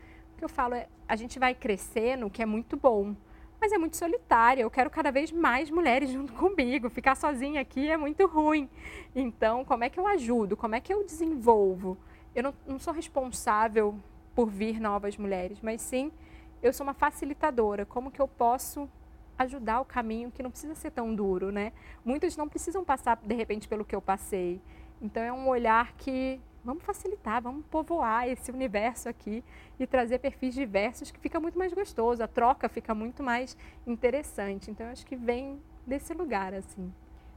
que 0.41 0.45
eu 0.45 0.49
falo 0.49 0.73
é, 0.73 0.87
a 1.07 1.15
gente 1.15 1.37
vai 1.37 1.53
crescendo, 1.53 2.27
que 2.27 2.41
é 2.41 2.47
muito 2.47 2.75
bom, 2.75 3.15
mas 3.59 3.71
é 3.71 3.77
muito 3.77 3.95
solitária. 3.95 4.63
Eu 4.63 4.71
quero 4.71 4.89
cada 4.89 5.11
vez 5.11 5.31
mais 5.31 5.69
mulheres 5.69 6.09
junto 6.11 6.33
comigo. 6.33 6.89
Ficar 6.89 7.15
sozinha 7.15 7.61
aqui 7.61 7.91
é 7.91 7.95
muito 7.95 8.25
ruim. 8.25 8.67
Então, 9.15 9.63
como 9.63 9.83
é 9.83 9.89
que 9.89 9.99
eu 9.99 10.07
ajudo? 10.07 10.57
Como 10.57 10.73
é 10.73 10.81
que 10.81 10.91
eu 10.91 11.05
desenvolvo? 11.05 11.95
Eu 12.33 12.41
não, 12.41 12.53
não 12.65 12.79
sou 12.79 12.91
responsável 12.91 13.95
por 14.33 14.49
vir 14.49 14.79
novas 14.79 15.15
mulheres, 15.15 15.59
mas 15.61 15.79
sim 15.79 16.11
eu 16.63 16.73
sou 16.73 16.85
uma 16.87 16.93
facilitadora. 16.95 17.85
Como 17.85 18.09
que 18.09 18.19
eu 18.19 18.27
posso 18.27 18.89
ajudar 19.37 19.79
o 19.79 19.85
caminho 19.85 20.31
que 20.31 20.41
não 20.41 20.49
precisa 20.49 20.73
ser 20.73 20.89
tão 20.89 21.13
duro, 21.13 21.51
né? 21.51 21.71
Muitos 22.03 22.35
não 22.35 22.49
precisam 22.49 22.83
passar 22.83 23.19
de 23.23 23.35
repente 23.35 23.67
pelo 23.67 23.85
que 23.85 23.95
eu 23.95 24.01
passei. 24.01 24.59
Então 24.99 25.21
é 25.21 25.31
um 25.31 25.47
olhar 25.47 25.93
que 25.97 26.41
vamos 26.63 26.83
facilitar, 26.83 27.41
vamos 27.41 27.65
povoar 27.65 28.27
esse 28.27 28.51
universo 28.51 29.09
aqui 29.09 29.43
e 29.79 29.87
trazer 29.87 30.19
perfis 30.19 30.53
diversos 30.53 31.11
que 31.11 31.19
fica 31.19 31.39
muito 31.39 31.57
mais 31.57 31.73
gostoso, 31.73 32.23
a 32.23 32.27
troca 32.27 32.69
fica 32.69 32.93
muito 32.93 33.23
mais 33.23 33.57
interessante. 33.85 34.69
Então, 34.69 34.85
eu 34.85 34.91
acho 34.91 35.05
que 35.05 35.15
vem 35.15 35.61
desse 35.85 36.13
lugar, 36.13 36.53
assim. 36.53 36.93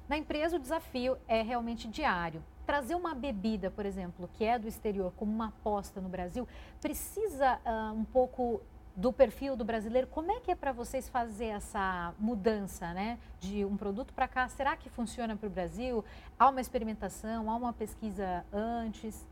Na 0.08 0.18
empresa, 0.18 0.56
o 0.56 0.58
desafio 0.58 1.16
é 1.26 1.40
realmente 1.40 1.88
diário. 1.88 2.42
Trazer 2.66 2.94
uma 2.94 3.14
bebida, 3.14 3.70
por 3.70 3.86
exemplo, 3.86 4.28
que 4.34 4.44
é 4.44 4.58
do 4.58 4.68
exterior, 4.68 5.12
como 5.16 5.32
uma 5.32 5.48
aposta 5.48 6.00
no 6.00 6.08
Brasil, 6.08 6.46
precisa 6.80 7.58
uh, 7.64 7.92
um 7.94 8.04
pouco 8.04 8.60
do 8.96 9.12
perfil 9.12 9.56
do 9.56 9.64
brasileiro. 9.64 10.06
Como 10.06 10.30
é 10.30 10.40
que 10.40 10.50
é 10.50 10.54
para 10.54 10.72
vocês 10.72 11.08
fazer 11.08 11.46
essa 11.46 12.14
mudança, 12.18 12.92
né, 12.92 13.18
de 13.40 13.64
um 13.64 13.76
produto 13.76 14.14
para 14.14 14.28
cá? 14.28 14.48
Será 14.48 14.76
que 14.76 14.88
funciona 14.88 15.36
para 15.36 15.46
o 15.46 15.50
Brasil? 15.50 16.04
Há 16.38 16.48
uma 16.48 16.60
experimentação, 16.60 17.50
há 17.50 17.56
uma 17.56 17.72
pesquisa 17.72 18.44
antes? 18.52 19.26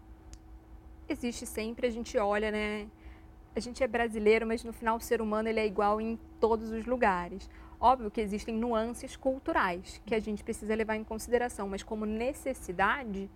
Existe 1.09 1.47
sempre, 1.47 1.87
a 1.87 1.91
gente 1.91 2.19
olha, 2.19 2.51
né? 2.51 2.89
A 3.55 3.61
gente 3.61 3.83
é 3.85 3.87
brasileiro, 3.87 4.47
mas 4.47 4.65
no 4.65 4.73
final 4.73 4.97
o 4.97 5.01
ser 5.01 5.21
humano 5.21 5.49
ele 5.49 5.61
é 5.61 5.67
igual 5.67 6.01
em 6.01 6.19
todos 6.41 6.71
os 6.71 6.87
lugares. 6.87 7.49
Óbvio 7.79 8.11
que 8.11 8.21
existem 8.21 8.55
nuances 8.55 9.17
culturais 9.17 10.01
que 10.07 10.15
a 10.15 10.21
gente 10.21 10.43
precisa 10.43 10.75
levar 10.75 10.97
em 10.97 11.05
consideração, 11.05 11.69
mas 11.69 11.83
como 11.83 12.07
necessidade, 12.07 13.29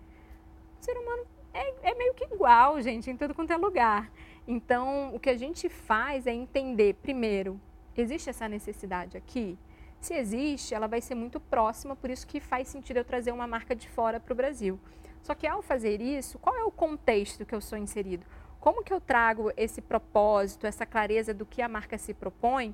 o 0.81 0.83
ser 0.83 0.97
humano 0.97 1.25
é, 1.53 1.91
é 1.91 1.95
meio 1.95 2.13
que 2.13 2.23
igual, 2.23 2.81
gente, 2.81 3.11
em 3.11 3.17
tudo 3.17 3.35
quanto 3.35 3.51
é 3.51 3.57
lugar. 3.57 4.11
Então, 4.47 5.13
o 5.13 5.19
que 5.19 5.29
a 5.29 5.37
gente 5.37 5.67
faz 5.67 6.25
é 6.25 6.33
entender, 6.33 6.95
primeiro, 6.95 7.59
existe 7.95 8.29
essa 8.29 8.47
necessidade 8.47 9.17
aqui? 9.17 9.57
Se 9.99 10.13
existe, 10.13 10.73
ela 10.73 10.87
vai 10.87 11.01
ser 11.01 11.15
muito 11.15 11.39
próxima, 11.39 11.95
por 11.95 12.09
isso 12.09 12.25
que 12.25 12.39
faz 12.39 12.67
sentido 12.69 12.97
eu 12.97 13.03
trazer 13.03 13.31
uma 13.31 13.45
marca 13.45 13.75
de 13.75 13.89
fora 13.89 14.19
para 14.19 14.31
o 14.31 14.35
Brasil. 14.35 14.79
Só 15.21 15.35
que 15.35 15.45
ao 15.45 15.61
fazer 15.61 15.99
isso, 15.99 16.39
qual 16.39 16.55
é 16.55 16.63
o 16.63 16.71
contexto 16.71 17.45
que 17.45 17.53
eu 17.53 17.59
sou 17.59 17.77
inserido? 17.77 18.25
Como 18.59 18.83
que 18.83 18.93
eu 18.93 19.01
trago 19.01 19.51
esse 19.57 19.81
propósito, 19.81 20.65
essa 20.65 20.85
clareza 20.85 21.33
do 21.33 21.45
que 21.45 21.61
a 21.61 21.67
marca 21.67 21.97
se 21.97 22.13
propõe 22.13 22.73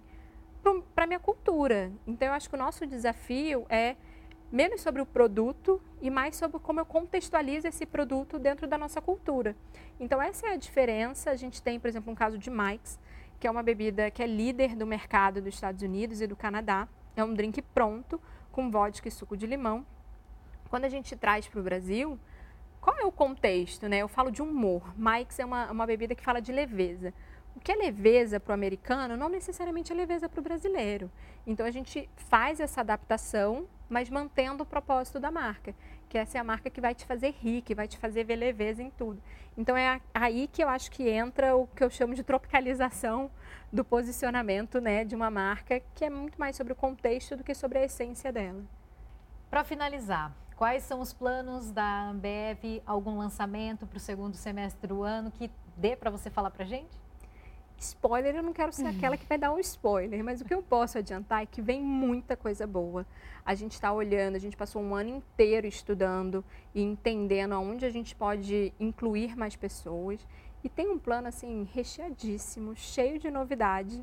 para 0.93 1.05
a 1.05 1.07
minha 1.07 1.19
cultura? 1.19 1.91
Então, 2.05 2.27
eu 2.27 2.33
acho 2.33 2.49
que 2.49 2.55
o 2.55 2.59
nosso 2.59 2.85
desafio 2.85 3.65
é 3.67 3.95
menos 4.53 4.81
sobre 4.81 5.01
o 5.01 5.05
produto 5.05 5.81
e 5.99 6.11
mais 6.11 6.35
sobre 6.35 6.59
como 6.59 6.79
eu 6.79 6.85
contextualizo 6.85 7.67
esse 7.67 7.87
produto 7.87 8.37
dentro 8.37 8.67
da 8.67 8.77
nossa 8.77 9.01
cultura. 9.01 9.55
Então, 9.99 10.21
essa 10.21 10.45
é 10.45 10.53
a 10.53 10.57
diferença. 10.57 11.31
A 11.31 11.35
gente 11.35 11.59
tem, 11.59 11.79
por 11.79 11.87
exemplo, 11.87 12.13
um 12.13 12.15
caso 12.15 12.37
de 12.37 12.51
Mike's, 12.51 12.99
que 13.39 13.47
é 13.47 13.51
uma 13.51 13.63
bebida 13.63 14.11
que 14.11 14.21
é 14.21 14.27
líder 14.27 14.75
do 14.75 14.85
mercado 14.85 15.41
dos 15.41 15.55
Estados 15.55 15.81
Unidos 15.81 16.21
e 16.21 16.27
do 16.27 16.35
Canadá. 16.35 16.87
É 17.15 17.23
um 17.23 17.33
drink 17.33 17.63
pronto, 17.63 18.21
com 18.51 18.69
vodka 18.69 19.07
e 19.07 19.11
suco 19.11 19.35
de 19.35 19.47
limão. 19.47 19.83
Quando 20.69 20.85
a 20.85 20.89
gente 20.89 21.15
traz 21.15 21.47
para 21.47 21.59
o 21.59 21.63
Brasil, 21.63 22.19
qual 22.79 22.95
é 22.99 23.05
o 23.05 23.11
contexto? 23.11 23.89
Né? 23.89 23.97
Eu 23.97 24.07
falo 24.07 24.29
de 24.29 24.43
humor. 24.43 24.93
Mike's 24.95 25.39
é 25.39 25.45
uma, 25.45 25.71
uma 25.71 25.87
bebida 25.87 26.13
que 26.13 26.23
fala 26.23 26.39
de 26.39 26.51
leveza. 26.51 27.11
O 27.55 27.59
que 27.59 27.71
é 27.71 27.75
leveza 27.75 28.39
para 28.39 28.51
o 28.51 28.53
americano 28.53 29.17
não 29.17 29.29
necessariamente 29.29 29.91
é 29.91 29.95
leveza 29.95 30.29
para 30.29 30.39
o 30.39 30.43
brasileiro. 30.43 31.09
Então 31.45 31.65
a 31.65 31.71
gente 31.71 32.07
faz 32.15 32.59
essa 32.59 32.81
adaptação, 32.81 33.67
mas 33.93 34.09
mantendo 34.09 34.63
o 34.63 34.65
propósito 34.65 35.19
da 35.19 35.29
marca, 35.29 35.75
que 36.09 36.17
essa 36.17 36.39
é 36.39 36.41
a 36.41 36.43
marca 36.43 36.67
que 36.67 36.81
vai 36.81 36.95
te 36.95 37.05
fazer 37.05 37.29
rir, 37.39 37.61
que 37.61 37.75
vai 37.75 37.87
te 37.87 37.95
fazer 37.95 38.23
ver 38.23 38.35
leveza 38.35 38.81
em 38.81 38.89
tudo. 38.89 39.21
Então 39.55 39.77
é 39.77 40.01
aí 40.11 40.49
que 40.51 40.63
eu 40.63 40.67
acho 40.67 40.89
que 40.89 41.07
entra 41.07 41.55
o 41.55 41.67
que 41.67 41.83
eu 41.83 41.91
chamo 41.91 42.15
de 42.15 42.23
tropicalização 42.23 43.29
do 43.71 43.85
posicionamento 43.85 44.81
né, 44.81 45.05
de 45.05 45.15
uma 45.15 45.29
marca, 45.29 45.79
que 45.93 46.03
é 46.03 46.09
muito 46.09 46.39
mais 46.39 46.55
sobre 46.55 46.73
o 46.73 46.75
contexto 46.75 47.37
do 47.37 47.43
que 47.43 47.53
sobre 47.53 47.77
a 47.77 47.83
essência 47.83 48.31
dela. 48.31 48.63
Para 49.47 49.63
finalizar, 49.63 50.35
quais 50.55 50.81
são 50.81 50.99
os 50.99 51.13
planos 51.13 51.71
da 51.71 52.09
Ambev? 52.09 52.81
Algum 52.87 53.19
lançamento 53.19 53.85
para 53.85 53.97
o 53.97 53.99
segundo 53.99 54.35
semestre 54.35 54.87
do 54.87 55.03
ano 55.03 55.29
que 55.29 55.51
dê 55.77 55.95
para 55.95 56.09
você 56.09 56.31
falar 56.31 56.49
para 56.49 56.65
gente? 56.65 57.02
Spoiler, 57.83 58.35
eu 58.35 58.43
não 58.43 58.53
quero 58.53 58.71
ser 58.71 58.87
aquela 58.87 59.17
que 59.17 59.25
vai 59.25 59.37
dar 59.37 59.51
um 59.51 59.59
spoiler, 59.59 60.23
mas 60.23 60.39
o 60.39 60.45
que 60.45 60.53
eu 60.53 60.63
posso 60.63 60.97
adiantar 60.97 61.43
é 61.43 61.45
que 61.45 61.61
vem 61.61 61.81
muita 61.81 62.37
coisa 62.37 62.65
boa. 62.65 63.05
A 63.45 63.53
gente 63.53 63.73
está 63.73 63.91
olhando, 63.91 64.35
a 64.35 64.39
gente 64.39 64.55
passou 64.55 64.81
um 64.81 64.95
ano 64.95 65.09
inteiro 65.09 65.67
estudando 65.67 66.43
e 66.73 66.81
entendendo 66.81 67.53
aonde 67.53 67.85
a 67.85 67.89
gente 67.89 68.15
pode 68.15 68.73
incluir 68.79 69.35
mais 69.35 69.55
pessoas. 69.57 70.25
E 70.63 70.69
tem 70.69 70.89
um 70.89 70.97
plano 70.97 71.27
assim 71.27 71.67
recheadíssimo, 71.73 72.73
cheio 72.73 73.19
de 73.19 73.29
novidade, 73.29 74.01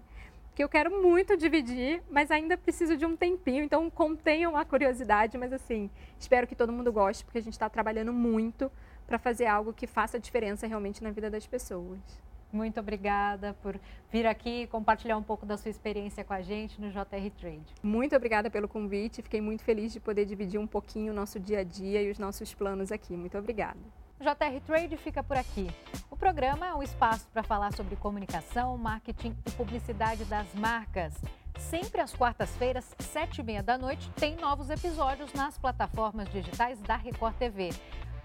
que 0.55 0.62
eu 0.62 0.69
quero 0.69 1.03
muito 1.03 1.35
dividir, 1.38 2.03
mas 2.11 2.31
ainda 2.31 2.59
preciso 2.59 2.99
de 2.99 3.07
um 3.07 3.16
tempinho. 3.16 3.64
Então 3.64 3.88
contenham 3.88 4.55
a 4.59 4.64
curiosidade, 4.64 5.38
mas 5.38 5.55
assim, 5.55 5.88
espero 6.19 6.47
que 6.47 6.55
todo 6.55 6.71
mundo 6.71 6.93
goste, 6.93 7.25
porque 7.25 7.38
a 7.38 7.43
gente 7.43 7.55
está 7.55 7.71
trabalhando 7.71 8.12
muito 8.12 8.71
para 9.07 9.19
fazer 9.19 9.47
algo 9.47 9.73
que 9.73 9.87
faça 9.87 10.21
diferença 10.21 10.66
realmente 10.66 11.03
na 11.03 11.11
vida 11.11 11.31
das 11.31 11.47
pessoas. 11.47 12.30
Muito 12.53 12.81
obrigada 12.81 13.55
por 13.63 13.79
vir 14.11 14.27
aqui 14.27 14.63
e 14.63 14.67
compartilhar 14.67 15.17
um 15.17 15.23
pouco 15.23 15.47
da 15.47 15.57
sua 15.57 15.71
experiência 15.71 16.25
com 16.25 16.33
a 16.33 16.43
gente 16.43 16.81
no 16.81 16.91
JR 16.91 17.31
Trade. 17.39 17.75
Muito 17.83 18.17
obrigada 18.17 18.51
pelo 18.51 18.69
convite. 18.69 19.23
Fiquei 19.23 19.41
muito 19.41 19.63
feliz 19.63 19.93
de 19.93 20.01
poder 20.01 20.25
dividir 20.25 20.59
um 20.59 20.67
pouquinho 20.67 21.13
o 21.13 21.15
nosso 21.15 21.39
dia 21.39 21.61
a 21.61 21.65
dia 21.65 22.03
e 22.03 22.11
os 22.11 22.19
nossos 22.19 22.53
planos 22.53 22.91
aqui. 22.91 23.17
Muito 23.17 23.39
obrigada. 23.39 23.79
O 24.19 24.23
JR 24.23 24.61
Trade 24.67 24.97
fica 24.97 25.23
por 25.23 25.37
aqui. 25.37 25.71
O 26.11 26.17
programa 26.17 26.67
é 26.67 26.75
um 26.75 26.83
espaço 26.83 27.27
para 27.33 27.43
falar 27.43 27.73
sobre 27.73 27.97
comunicação, 27.97 28.77
marketing 28.77 29.35
e 29.47 29.51
publicidade 29.53 30.25
das 30.27 30.53
marcas. 30.55 31.15
Sempre 31.59 32.01
às 32.01 32.15
quartas-feiras, 32.15 32.95
sete 32.99 33.41
e 33.41 33.45
meia 33.45 33.63
da 33.63 33.79
noite, 33.79 34.11
tem 34.13 34.37
novos 34.37 34.71
episódios 34.71 35.33
nas 35.33 35.57
plataformas 35.57 36.29
digitais 36.31 36.81
da 36.81 36.97
Record 36.97 37.35
TV. 37.37 37.71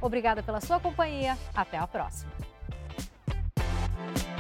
Obrigada 0.02 0.44
pela 0.44 0.60
sua 0.60 0.80
companhia. 0.80 1.38
Até 1.54 1.78
a 1.78 1.88
próxima. 1.88 2.55
Thank 3.98 4.28
you 4.28 4.35